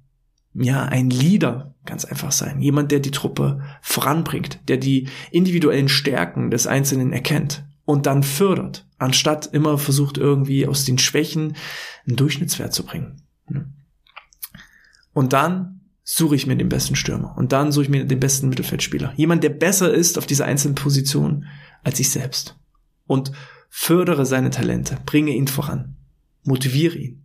ja, 0.54 0.84
ein 0.84 1.10
Leader 1.10 1.76
ganz 1.86 2.06
einfach 2.06 2.32
sein. 2.32 2.62
Jemand, 2.62 2.92
der 2.92 3.00
die 3.00 3.12
Truppe 3.12 3.62
voranbringt, 3.82 4.60
der 4.68 4.78
die 4.78 5.08
individuellen 5.32 5.90
Stärken 5.90 6.52
des 6.52 6.68
Einzelnen 6.68 7.14
erkennt 7.14 7.64
und 7.86 8.06
dann 8.06 8.24
fördert, 8.24 8.88
anstatt 8.98 9.48
immer 9.48 9.78
versucht 9.78 10.18
irgendwie 10.18 10.68
aus 10.68 10.86
den 10.86 10.98
Schwächen 10.98 11.56
einen 12.08 12.18
Durchschnittswert 12.18 12.74
zu 12.74 12.86
bringen. 12.86 13.22
Und 15.14 15.34
dann 15.34 15.82
suche 16.04 16.36
ich 16.36 16.48
mir 16.48 16.56
den 16.56 16.70
besten 16.70 16.96
Stürmer 16.96 17.36
und 17.38 17.52
dann 17.52 17.72
suche 17.72 17.86
ich 17.86 17.90
mir 17.90 18.06
den 18.06 18.20
besten 18.20 18.50
Mittelfeldspieler. 18.50 19.14
Jemand, 19.16 19.44
der 19.44 19.50
besser 19.50 19.94
ist 19.94 20.18
auf 20.18 20.26
dieser 20.26 20.46
einzelnen 20.46 20.76
Position 20.76 21.46
als 21.84 22.00
ich 22.00 22.10
selbst. 22.10 22.58
Und 23.08 23.32
fördere 23.70 24.26
seine 24.26 24.50
Talente, 24.50 24.98
bringe 25.06 25.32
ihn 25.32 25.48
voran, 25.48 25.96
motiviere 26.44 26.98
ihn. 26.98 27.24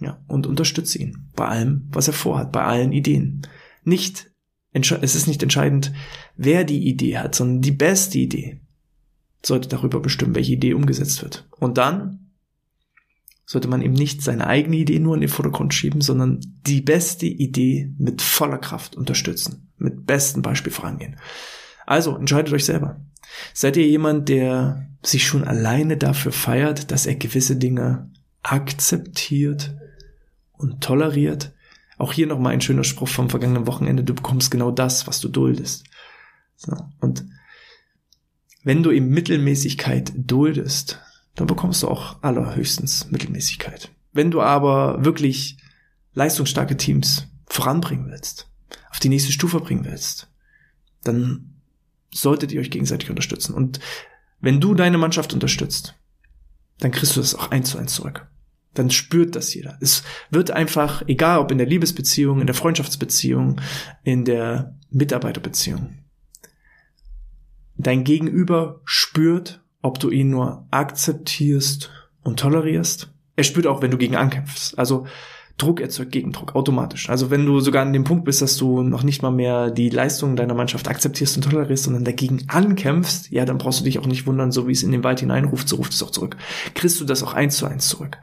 Ja, 0.00 0.18
und 0.26 0.46
unterstütze 0.46 0.98
ihn 0.98 1.28
bei 1.36 1.46
allem, 1.46 1.88
was 1.92 2.08
er 2.08 2.14
vorhat, 2.14 2.52
bei 2.52 2.64
allen 2.64 2.92
Ideen. 2.92 3.46
Nicht, 3.84 4.30
es 4.72 5.14
ist 5.14 5.26
nicht 5.26 5.42
entscheidend, 5.42 5.92
wer 6.36 6.64
die 6.64 6.88
Idee 6.88 7.18
hat, 7.18 7.34
sondern 7.34 7.60
die 7.60 7.72
beste 7.72 8.18
Idee 8.18 8.60
sollte 9.42 9.68
darüber 9.68 10.00
bestimmen, 10.00 10.34
welche 10.34 10.54
Idee 10.54 10.74
umgesetzt 10.74 11.22
wird. 11.22 11.46
Und 11.58 11.76
dann 11.76 12.30
sollte 13.44 13.68
man 13.68 13.82
eben 13.82 13.94
nicht 13.94 14.22
seine 14.22 14.46
eigene 14.46 14.76
Idee 14.76 15.00
nur 15.00 15.14
in 15.14 15.20
den 15.20 15.28
Vordergrund 15.28 15.74
schieben, 15.74 16.00
sondern 16.00 16.40
die 16.66 16.80
beste 16.80 17.26
Idee 17.26 17.92
mit 17.98 18.22
voller 18.22 18.58
Kraft 18.58 18.96
unterstützen, 18.96 19.70
mit 19.76 20.06
bestem 20.06 20.40
Beispiel 20.40 20.72
vorangehen. 20.72 21.16
Also 21.84 22.16
entscheidet 22.16 22.54
euch 22.54 22.64
selber. 22.64 23.04
Seid 23.52 23.76
ihr 23.76 23.86
jemand, 23.86 24.28
der 24.28 24.88
sich 25.02 25.26
schon 25.26 25.44
alleine 25.44 25.96
dafür 25.96 26.32
feiert, 26.32 26.90
dass 26.90 27.06
er 27.06 27.16
gewisse 27.16 27.56
Dinge 27.56 28.10
akzeptiert 28.42 29.74
und 30.60 30.80
toleriert? 30.82 31.52
Auch 31.98 32.12
hier 32.12 32.26
nochmal 32.26 32.52
ein 32.52 32.60
schöner 32.60 32.84
Spruch 32.84 33.08
vom 33.08 33.28
vergangenen 33.28 33.66
Wochenende. 33.66 34.04
Du 34.04 34.14
bekommst 34.14 34.50
genau 34.50 34.70
das, 34.70 35.06
was 35.06 35.20
du 35.20 35.28
duldest. 35.28 35.84
So. 36.56 36.76
Und 37.00 37.24
wenn 38.62 38.82
du 38.82 38.90
eben 38.90 39.08
Mittelmäßigkeit 39.08 40.12
duldest, 40.16 41.00
dann 41.34 41.46
bekommst 41.46 41.82
du 41.82 41.88
auch 41.88 42.22
allerhöchstens 42.22 43.10
Mittelmäßigkeit. 43.10 43.90
Wenn 44.12 44.30
du 44.30 44.42
aber 44.42 45.04
wirklich 45.04 45.58
leistungsstarke 46.14 46.76
Teams 46.76 47.26
voranbringen 47.46 48.10
willst, 48.10 48.48
auf 48.90 48.98
die 48.98 49.08
nächste 49.08 49.32
Stufe 49.32 49.60
bringen 49.60 49.84
willst, 49.84 50.28
dann 51.04 51.54
solltet 52.12 52.52
ihr 52.52 52.60
euch 52.60 52.70
gegenseitig 52.70 53.08
unterstützen. 53.08 53.54
Und 53.54 53.80
wenn 54.40 54.60
du 54.60 54.74
deine 54.74 54.98
Mannschaft 54.98 55.32
unterstützt, 55.32 55.94
dann 56.78 56.90
kriegst 56.90 57.16
du 57.16 57.20
das 57.20 57.34
auch 57.34 57.50
eins 57.50 57.70
zu 57.70 57.78
eins 57.78 57.94
zurück. 57.94 58.26
Dann 58.74 58.90
spürt 58.90 59.34
das 59.34 59.52
jeder. 59.54 59.76
Es 59.80 60.04
wird 60.30 60.50
einfach, 60.50 61.02
egal 61.08 61.40
ob 61.40 61.50
in 61.50 61.58
der 61.58 61.66
Liebesbeziehung, 61.66 62.40
in 62.40 62.46
der 62.46 62.54
Freundschaftsbeziehung, 62.54 63.60
in 64.04 64.24
der 64.24 64.76
Mitarbeiterbeziehung, 64.90 65.98
dein 67.76 68.04
Gegenüber 68.04 68.80
spürt, 68.84 69.64
ob 69.82 69.98
du 69.98 70.10
ihn 70.10 70.30
nur 70.30 70.66
akzeptierst 70.70 71.90
und 72.22 72.38
tolerierst. 72.38 73.12
Er 73.36 73.44
spürt 73.44 73.66
auch, 73.66 73.82
wenn 73.82 73.90
du 73.90 73.98
gegen 73.98 74.16
ankämpfst. 74.16 74.78
Also 74.78 75.06
Druck 75.60 75.80
erzeugt 75.80 76.12
Gegendruck 76.12 76.54
automatisch. 76.54 77.10
Also 77.10 77.30
wenn 77.30 77.44
du 77.44 77.60
sogar 77.60 77.82
an 77.82 77.92
dem 77.92 78.04
Punkt 78.04 78.24
bist, 78.24 78.40
dass 78.40 78.56
du 78.56 78.82
noch 78.82 79.02
nicht 79.02 79.22
mal 79.22 79.30
mehr 79.30 79.70
die 79.70 79.90
Leistungen 79.90 80.36
deiner 80.36 80.54
Mannschaft 80.54 80.88
akzeptierst 80.88 81.36
und 81.36 81.42
tolerierst, 81.42 81.84
sondern 81.84 82.04
dagegen 82.04 82.44
ankämpfst, 82.48 83.30
ja, 83.30 83.44
dann 83.44 83.58
brauchst 83.58 83.80
du 83.80 83.84
dich 83.84 83.98
auch 83.98 84.06
nicht 84.06 84.26
wundern, 84.26 84.52
so 84.52 84.66
wie 84.66 84.72
es 84.72 84.82
in 84.82 84.92
den 84.92 85.04
Wald 85.04 85.20
hineinruft, 85.20 85.68
so 85.68 85.76
ruft 85.76 85.92
es 85.92 86.02
auch 86.02 86.10
zurück. 86.10 86.36
Kriegst 86.74 87.00
du 87.00 87.04
das 87.04 87.22
auch 87.22 87.34
eins 87.34 87.56
zu 87.58 87.66
eins 87.66 87.88
zurück. 87.88 88.18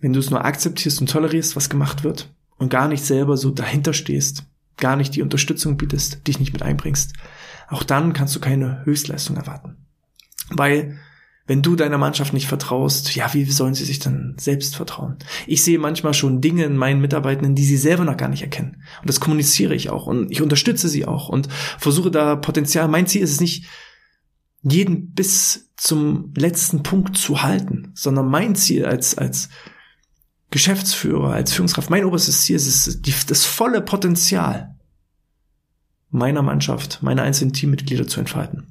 Wenn 0.00 0.12
du 0.12 0.20
es 0.20 0.30
nur 0.30 0.44
akzeptierst 0.44 1.00
und 1.00 1.10
tolerierst, 1.10 1.56
was 1.56 1.68
gemacht 1.68 2.04
wird 2.04 2.32
und 2.56 2.70
gar 2.70 2.88
nicht 2.88 3.04
selber 3.04 3.36
so 3.36 3.50
dahinter 3.50 3.92
stehst, 3.92 4.44
gar 4.76 4.96
nicht 4.96 5.14
die 5.14 5.22
Unterstützung 5.22 5.76
bietest, 5.76 6.26
dich 6.26 6.40
nicht 6.40 6.52
mit 6.52 6.62
einbringst, 6.62 7.12
auch 7.68 7.82
dann 7.82 8.12
kannst 8.12 8.34
du 8.34 8.40
keine 8.40 8.84
Höchstleistung 8.84 9.36
erwarten. 9.36 9.76
Weil 10.50 10.98
wenn 11.46 11.62
du 11.62 11.74
deiner 11.74 11.98
Mannschaft 11.98 12.32
nicht 12.32 12.46
vertraust, 12.46 13.16
ja, 13.16 13.34
wie 13.34 13.44
sollen 13.44 13.74
sie 13.74 13.84
sich 13.84 13.98
dann 13.98 14.36
selbst 14.38 14.76
vertrauen? 14.76 15.16
Ich 15.48 15.64
sehe 15.64 15.80
manchmal 15.80 16.14
schon 16.14 16.40
Dinge 16.40 16.64
in 16.64 16.76
meinen 16.76 17.00
Mitarbeitenden, 17.00 17.56
die 17.56 17.64
sie 17.64 17.76
selber 17.76 18.04
noch 18.04 18.16
gar 18.16 18.28
nicht 18.28 18.42
erkennen. 18.42 18.82
Und 19.00 19.08
das 19.08 19.18
kommuniziere 19.18 19.74
ich 19.74 19.90
auch 19.90 20.06
und 20.06 20.30
ich 20.30 20.42
unterstütze 20.42 20.88
sie 20.88 21.06
auch 21.06 21.28
und 21.28 21.48
versuche 21.78 22.12
da 22.12 22.36
Potenzial. 22.36 22.86
Mein 22.86 23.08
Ziel 23.08 23.22
ist 23.22 23.32
es 23.32 23.40
nicht, 23.40 23.66
jeden 24.62 25.12
bis 25.12 25.72
zum 25.76 26.32
letzten 26.36 26.82
Punkt 26.82 27.16
zu 27.16 27.42
halten, 27.42 27.90
sondern 27.94 28.28
mein 28.28 28.54
Ziel 28.54 28.84
als, 28.84 29.18
als 29.18 29.48
Geschäftsführer, 30.50 31.32
als 31.32 31.52
Führungskraft, 31.52 31.90
mein 31.90 32.04
oberstes 32.04 32.42
Ziel 32.42 32.56
ist 32.56 32.66
es, 32.66 33.02
die, 33.02 33.14
das 33.26 33.44
volle 33.44 33.80
Potenzial 33.80 34.74
meiner 36.10 36.42
Mannschaft, 36.42 37.02
meiner 37.02 37.22
einzelnen 37.22 37.52
Teammitglieder 37.52 38.06
zu 38.06 38.18
entfalten. 38.20 38.66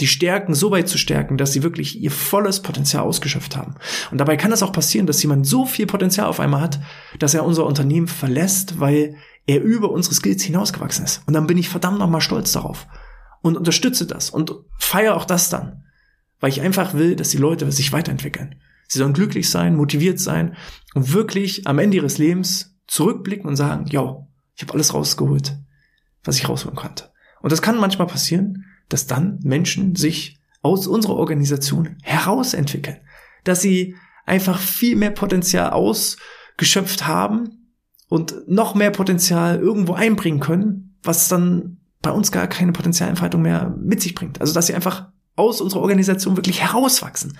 Die 0.00 0.06
Stärken 0.06 0.54
so 0.54 0.70
weit 0.70 0.88
zu 0.88 0.96
stärken, 0.96 1.36
dass 1.36 1.52
sie 1.52 1.62
wirklich 1.62 2.00
ihr 2.00 2.10
volles 2.10 2.62
Potenzial 2.62 3.02
ausgeschöpft 3.02 3.54
haben. 3.54 3.74
Und 4.10 4.16
dabei 4.16 4.38
kann 4.38 4.50
es 4.50 4.62
auch 4.62 4.72
passieren, 4.72 5.06
dass 5.06 5.22
jemand 5.22 5.46
so 5.46 5.66
viel 5.66 5.86
Potenzial 5.86 6.26
auf 6.26 6.40
einmal 6.40 6.62
hat, 6.62 6.80
dass 7.18 7.34
er 7.34 7.44
unser 7.44 7.66
Unternehmen 7.66 8.08
verlässt, 8.08 8.80
weil 8.80 9.16
er 9.46 9.60
über 9.62 9.90
unsere 9.90 10.14
Skills 10.14 10.42
hinausgewachsen 10.42 11.04
ist. 11.04 11.20
Und 11.26 11.34
dann 11.34 11.46
bin 11.46 11.58
ich 11.58 11.68
verdammt 11.68 11.98
nochmal 11.98 12.22
stolz 12.22 12.52
darauf 12.52 12.86
und 13.42 13.58
unterstütze 13.58 14.06
das 14.06 14.30
und 14.30 14.54
feiere 14.78 15.16
auch 15.16 15.26
das 15.26 15.50
dann, 15.50 15.84
weil 16.40 16.50
ich 16.50 16.62
einfach 16.62 16.94
will, 16.94 17.14
dass 17.14 17.28
die 17.28 17.38
Leute 17.38 17.70
sich 17.70 17.92
weiterentwickeln. 17.92 18.54
Sie 18.90 18.98
sollen 18.98 19.12
glücklich 19.12 19.48
sein, 19.48 19.76
motiviert 19.76 20.18
sein 20.18 20.56
und 20.94 21.12
wirklich 21.12 21.66
am 21.66 21.78
Ende 21.78 21.96
ihres 21.96 22.18
Lebens 22.18 22.76
zurückblicken 22.86 23.48
und 23.48 23.56
sagen, 23.56 23.86
yo, 23.86 24.28
ich 24.56 24.62
habe 24.62 24.74
alles 24.74 24.92
rausgeholt 24.92 25.56
was 26.24 26.36
ich 26.36 26.48
rausholen 26.48 26.76
konnte. 26.76 27.10
Und 27.40 27.52
das 27.52 27.62
kann 27.62 27.78
manchmal 27.78 28.06
passieren, 28.06 28.66
dass 28.88 29.06
dann 29.06 29.38
Menschen 29.42 29.96
sich 29.96 30.40
aus 30.62 30.86
unserer 30.86 31.16
Organisation 31.16 31.96
herausentwickeln, 32.02 32.98
dass 33.44 33.62
sie 33.62 33.96
einfach 34.26 34.58
viel 34.58 34.96
mehr 34.96 35.10
Potenzial 35.10 35.70
ausgeschöpft 35.70 37.06
haben 37.06 37.74
und 38.08 38.34
noch 38.46 38.74
mehr 38.74 38.90
Potenzial 38.90 39.58
irgendwo 39.58 39.94
einbringen 39.94 40.40
können, 40.40 40.98
was 41.02 41.28
dann 41.28 41.78
bei 42.02 42.10
uns 42.10 42.32
gar 42.32 42.46
keine 42.46 42.72
Potenzialentfaltung 42.72 43.40
mehr 43.40 43.74
mit 43.80 44.02
sich 44.02 44.14
bringt. 44.14 44.40
Also 44.40 44.52
dass 44.52 44.66
sie 44.66 44.74
einfach 44.74 45.08
aus 45.36 45.60
unserer 45.60 45.80
Organisation 45.80 46.36
wirklich 46.36 46.60
herauswachsen. 46.60 47.38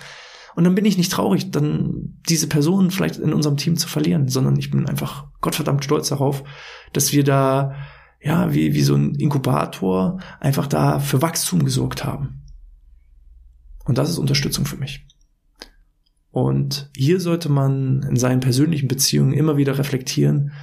Und 0.55 0.63
dann 0.63 0.75
bin 0.75 0.85
ich 0.85 0.97
nicht 0.97 1.11
traurig, 1.11 1.51
dann 1.51 2.17
diese 2.27 2.47
Person 2.47 2.91
vielleicht 2.91 3.17
in 3.17 3.33
unserem 3.33 3.57
Team 3.57 3.77
zu 3.77 3.87
verlieren, 3.87 4.27
sondern 4.27 4.57
ich 4.57 4.71
bin 4.71 4.87
einfach 4.87 5.27
Gottverdammt 5.41 5.83
stolz 5.83 6.09
darauf, 6.09 6.43
dass 6.93 7.13
wir 7.13 7.23
da 7.23 7.75
ja, 8.23 8.53
wie, 8.53 8.73
wie 8.73 8.83
so 8.83 8.95
ein 8.95 9.15
Inkubator 9.15 10.19
einfach 10.39 10.67
da 10.67 10.99
für 10.99 11.21
Wachstum 11.21 11.65
gesorgt 11.65 12.05
haben. 12.05 12.43
Und 13.85 13.97
das 13.97 14.09
ist 14.09 14.19
Unterstützung 14.19 14.65
für 14.65 14.77
mich. 14.77 15.07
Und 16.29 16.89
hier 16.95 17.19
sollte 17.19 17.49
man 17.49 18.03
in 18.03 18.15
seinen 18.15 18.39
persönlichen 18.39 18.87
Beziehungen 18.87 19.33
immer 19.33 19.57
wieder 19.57 19.77
reflektieren, 19.77 20.53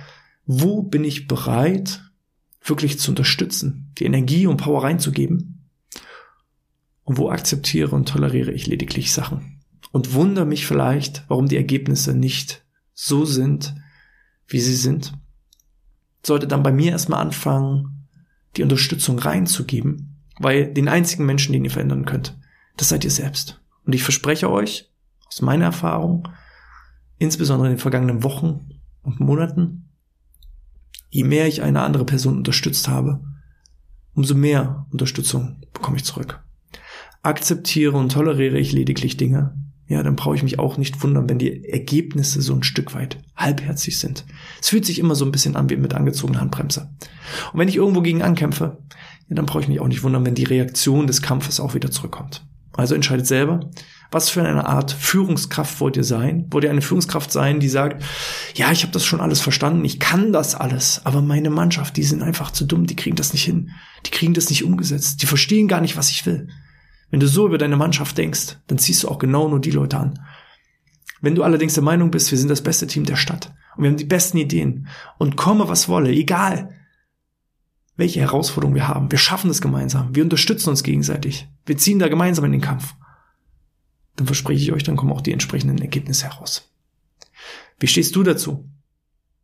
wo 0.46 0.82
bin 0.82 1.04
ich 1.04 1.28
bereit, 1.28 2.02
wirklich 2.62 2.98
zu 2.98 3.10
unterstützen, 3.10 3.92
die 3.98 4.04
Energie 4.04 4.46
und 4.46 4.56
Power 4.58 4.84
reinzugeben? 4.84 5.68
Und 7.02 7.18
wo 7.18 7.30
akzeptiere 7.30 7.94
und 7.94 8.08
toleriere 8.08 8.52
ich 8.52 8.66
lediglich 8.66 9.12
Sachen? 9.12 9.57
Und 9.92 10.12
wundere 10.12 10.46
mich 10.46 10.66
vielleicht, 10.66 11.24
warum 11.28 11.48
die 11.48 11.56
Ergebnisse 11.56 12.14
nicht 12.14 12.64
so 12.94 13.24
sind, 13.24 13.74
wie 14.46 14.60
sie 14.60 14.76
sind 14.76 15.12
sollte 16.28 16.46
dann 16.46 16.62
bei 16.62 16.72
mir 16.72 16.92
erstmal 16.92 17.20
anfangen, 17.20 18.06
die 18.56 18.62
Unterstützung 18.62 19.18
reinzugeben, 19.18 20.22
weil 20.38 20.72
den 20.72 20.88
einzigen 20.88 21.26
Menschen, 21.26 21.52
den 21.52 21.64
ihr 21.64 21.70
verändern 21.70 22.04
könnt, 22.04 22.38
das 22.76 22.90
seid 22.90 23.04
ihr 23.04 23.10
selbst. 23.10 23.60
Und 23.84 23.94
ich 23.94 24.02
verspreche 24.02 24.50
euch, 24.50 24.90
aus 25.26 25.42
meiner 25.42 25.66
Erfahrung, 25.66 26.28
insbesondere 27.18 27.68
in 27.68 27.74
den 27.74 27.80
vergangenen 27.80 28.22
Wochen 28.22 28.80
und 29.02 29.20
Monaten, 29.20 29.90
je 31.10 31.24
mehr 31.24 31.46
ich 31.46 31.62
eine 31.62 31.82
andere 31.82 32.04
Person 32.04 32.38
unterstützt 32.38 32.88
habe, 32.88 33.20
umso 34.14 34.34
mehr 34.34 34.86
Unterstützung 34.90 35.56
bekomme 35.72 35.96
ich 35.96 36.04
zurück. 36.04 36.42
Akzeptiere 37.22 37.96
und 37.96 38.12
toleriere 38.12 38.58
ich 38.58 38.72
lediglich 38.72 39.16
Dinge, 39.16 39.56
ja, 39.88 40.02
dann 40.02 40.16
brauche 40.16 40.36
ich 40.36 40.42
mich 40.42 40.58
auch 40.58 40.76
nicht 40.76 41.02
wundern, 41.02 41.28
wenn 41.28 41.38
die 41.38 41.64
Ergebnisse 41.64 42.42
so 42.42 42.54
ein 42.54 42.62
Stück 42.62 42.94
weit 42.94 43.18
halbherzig 43.36 43.98
sind. 43.98 44.26
Es 44.60 44.68
fühlt 44.68 44.84
sich 44.84 44.98
immer 44.98 45.14
so 45.14 45.24
ein 45.24 45.32
bisschen 45.32 45.56
an 45.56 45.70
wie 45.70 45.76
mit 45.76 45.94
angezogener 45.94 46.40
Handbremse. 46.40 46.90
Und 47.52 47.58
wenn 47.58 47.68
ich 47.68 47.76
irgendwo 47.76 48.02
gegen 48.02 48.22
ankämpfe, 48.22 48.78
ja, 49.28 49.34
dann 49.34 49.46
brauche 49.46 49.62
ich 49.62 49.68
mich 49.68 49.80
auch 49.80 49.88
nicht 49.88 50.02
wundern, 50.02 50.26
wenn 50.26 50.34
die 50.34 50.44
Reaktion 50.44 51.06
des 51.06 51.22
Kampfes 51.22 51.58
auch 51.58 51.74
wieder 51.74 51.90
zurückkommt. 51.90 52.44
Also 52.72 52.94
entscheidet 52.94 53.26
selber, 53.26 53.70
was 54.10 54.28
für 54.28 54.42
eine 54.42 54.66
Art 54.66 54.92
Führungskraft 54.92 55.80
wollt 55.80 55.96
ihr 55.96 56.04
sein? 56.04 56.46
Wollt 56.50 56.64
ihr 56.64 56.70
eine 56.70 56.82
Führungskraft 56.82 57.32
sein, 57.32 57.58
die 57.58 57.68
sagt, 57.68 58.04
ja, 58.54 58.70
ich 58.70 58.82
habe 58.82 58.92
das 58.92 59.04
schon 59.04 59.20
alles 59.20 59.40
verstanden, 59.40 59.84
ich 59.84 59.98
kann 59.98 60.32
das 60.32 60.54
alles, 60.54 61.00
aber 61.04 61.22
meine 61.22 61.50
Mannschaft, 61.50 61.96
die 61.96 62.04
sind 62.04 62.22
einfach 62.22 62.50
zu 62.50 62.66
dumm, 62.66 62.86
die 62.86 62.96
kriegen 62.96 63.16
das 63.16 63.32
nicht 63.32 63.44
hin, 63.44 63.70
die 64.06 64.10
kriegen 64.10 64.34
das 64.34 64.48
nicht 64.48 64.64
umgesetzt, 64.64 65.22
die 65.22 65.26
verstehen 65.26 65.66
gar 65.66 65.80
nicht, 65.80 65.96
was 65.96 66.10
ich 66.10 66.24
will. 66.24 66.48
Wenn 67.10 67.20
du 67.20 67.26
so 67.26 67.46
über 67.46 67.58
deine 67.58 67.76
Mannschaft 67.76 68.18
denkst, 68.18 68.58
dann 68.66 68.78
ziehst 68.78 69.02
du 69.02 69.08
auch 69.08 69.18
genau 69.18 69.48
nur 69.48 69.60
die 69.60 69.70
Leute 69.70 69.98
an. 69.98 70.20
Wenn 71.20 71.34
du 71.34 71.42
allerdings 71.42 71.74
der 71.74 71.82
Meinung 71.82 72.10
bist, 72.10 72.30
wir 72.30 72.38
sind 72.38 72.48
das 72.48 72.62
beste 72.62 72.86
Team 72.86 73.04
der 73.04 73.16
Stadt 73.16 73.52
und 73.76 73.84
wir 73.84 73.90
haben 73.90 73.96
die 73.96 74.04
besten 74.04 74.38
Ideen 74.38 74.88
und 75.18 75.36
komme 75.36 75.68
was 75.68 75.88
wolle, 75.88 76.10
egal 76.10 76.74
welche 77.96 78.20
Herausforderungen 78.20 78.76
wir 78.76 78.86
haben, 78.86 79.10
wir 79.10 79.18
schaffen 79.18 79.50
es 79.50 79.60
gemeinsam, 79.60 80.14
wir 80.14 80.22
unterstützen 80.22 80.70
uns 80.70 80.84
gegenseitig, 80.84 81.48
wir 81.66 81.76
ziehen 81.76 81.98
da 81.98 82.06
gemeinsam 82.08 82.44
in 82.44 82.52
den 82.52 82.60
Kampf 82.60 82.94
dann 84.18 84.26
verspreche 84.26 84.60
ich 84.60 84.72
euch, 84.72 84.82
dann 84.82 84.96
kommen 84.96 85.12
auch 85.12 85.20
die 85.20 85.32
entsprechenden 85.32 85.78
Ergebnisse 85.78 86.24
heraus. 86.24 86.72
Wie 87.78 87.86
stehst 87.86 88.16
du 88.16 88.24
dazu? 88.24 88.68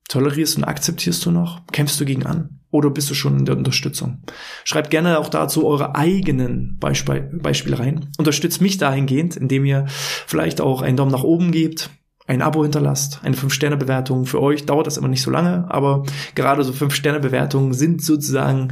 Tolerierst 0.09 0.57
und 0.59 0.65
akzeptierst 0.65 1.25
du 1.25 1.31
noch? 1.31 1.67
Kämpfst 1.73 1.99
du 2.01 2.05
gegen 2.05 2.27
an? 2.27 2.61
Oder 2.71 2.91
bist 2.91 3.09
du 3.09 3.15
schon 3.15 3.39
in 3.39 3.45
der 3.45 3.57
Unterstützung? 3.57 4.23
Schreibt 4.65 4.91
gerne 4.91 5.19
auch 5.19 5.29
dazu 5.29 5.67
eure 5.67 5.95
eigenen 5.95 6.79
Beisp 6.79 7.09
Beispiele 7.33 7.79
rein. 7.79 8.11
Unterstützt 8.19 8.61
mich 8.61 8.79
dahingehend, 8.79 9.37
indem 9.37 9.65
ihr 9.65 9.87
vielleicht 9.89 10.61
auch 10.61 10.83
einen 10.83 10.97
Daumen 10.97 11.13
nach 11.13 11.23
oben 11.23 11.53
gebt, 11.53 11.91
ein 12.27 12.43
Abo 12.43 12.63
hinterlasst, 12.63 13.21
eine 13.23 13.37
5-Sterne-Bewertung. 13.37 14.27
Für 14.27 14.43
euch 14.43 14.67
dauert 14.67 14.87
das 14.87 14.97
immer 14.97 15.09
nicht 15.09 15.23
so 15.23 15.31
lange, 15.31 15.67
aber 15.71 16.05
gerade 16.35 16.65
so 16.65 16.73
5-Sterne-Bewertungen 16.73 17.73
sind 17.75 18.03
sozusagen 18.03 18.69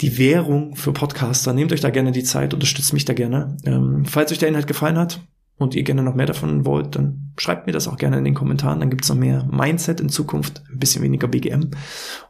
die 0.00 0.18
Währung 0.18 0.76
für 0.76 0.92
Podcaster. 0.92 1.52
Nehmt 1.52 1.72
euch 1.72 1.80
da 1.80 1.90
gerne 1.90 2.12
die 2.12 2.24
Zeit, 2.24 2.54
unterstützt 2.54 2.92
mich 2.92 3.04
da 3.04 3.14
gerne. 3.14 3.56
Ähm, 3.64 4.04
falls 4.04 4.30
euch 4.30 4.38
der 4.38 4.48
Inhalt 4.48 4.66
gefallen 4.66 4.98
hat 4.98 5.20
und 5.58 5.74
ihr 5.74 5.84
gerne 5.84 6.02
noch 6.02 6.14
mehr 6.14 6.26
davon 6.26 6.66
wollt, 6.66 6.96
dann 6.96 7.32
schreibt 7.38 7.66
mir 7.66 7.72
das 7.72 7.88
auch 7.88 7.96
gerne 7.96 8.18
in 8.18 8.24
den 8.24 8.34
Kommentaren. 8.34 8.80
Dann 8.80 8.90
gibt's 8.90 9.08
noch 9.08 9.16
mehr 9.16 9.44
Mindset 9.50 10.00
in 10.00 10.10
Zukunft, 10.10 10.62
ein 10.70 10.78
bisschen 10.78 11.02
weniger 11.02 11.28
BGM. 11.28 11.70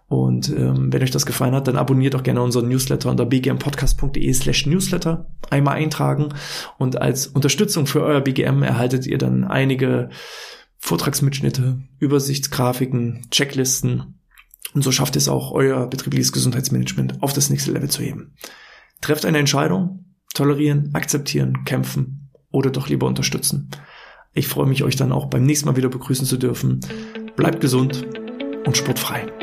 Und 0.08 0.48
ähm, 0.50 0.92
wenn 0.92 1.02
euch 1.02 1.10
das 1.10 1.26
gefallen 1.26 1.54
hat, 1.54 1.66
dann 1.66 1.76
abonniert 1.76 2.14
auch 2.14 2.22
gerne 2.22 2.40
unseren 2.40 2.68
Newsletter 2.68 3.10
unter 3.10 3.26
bgmpodcast.de 3.26 4.32
slash 4.32 4.66
newsletter. 4.66 5.26
Einmal 5.50 5.76
eintragen 5.76 6.28
und 6.78 7.00
als 7.00 7.26
Unterstützung 7.26 7.86
für 7.86 8.02
euer 8.02 8.20
BGM 8.20 8.62
erhaltet 8.62 9.06
ihr 9.06 9.18
dann 9.18 9.42
einige 9.42 10.10
Vortragsmitschnitte, 10.78 11.80
Übersichtsgrafiken, 11.98 13.26
Checklisten 13.32 14.20
und 14.74 14.82
so 14.82 14.92
schafft 14.92 15.16
es 15.16 15.28
auch, 15.28 15.50
euer 15.52 15.88
betriebliches 15.88 16.32
Gesundheitsmanagement 16.32 17.22
auf 17.22 17.32
das 17.32 17.50
nächste 17.50 17.72
Level 17.72 17.90
zu 17.90 18.02
heben. 18.02 18.34
Trefft 19.00 19.24
eine 19.24 19.38
Entscheidung, 19.38 20.04
tolerieren, 20.34 20.90
akzeptieren, 20.94 21.64
kämpfen 21.64 22.25
oder 22.56 22.70
doch 22.70 22.88
lieber 22.88 23.06
unterstützen. 23.06 23.68
Ich 24.32 24.48
freue 24.48 24.66
mich, 24.66 24.82
euch 24.82 24.96
dann 24.96 25.12
auch 25.12 25.26
beim 25.26 25.44
nächsten 25.44 25.66
Mal 25.68 25.76
wieder 25.76 25.90
begrüßen 25.90 26.26
zu 26.26 26.38
dürfen. 26.38 26.80
Bleibt 27.36 27.60
gesund 27.60 28.06
und 28.64 28.76
sportfrei. 28.76 29.35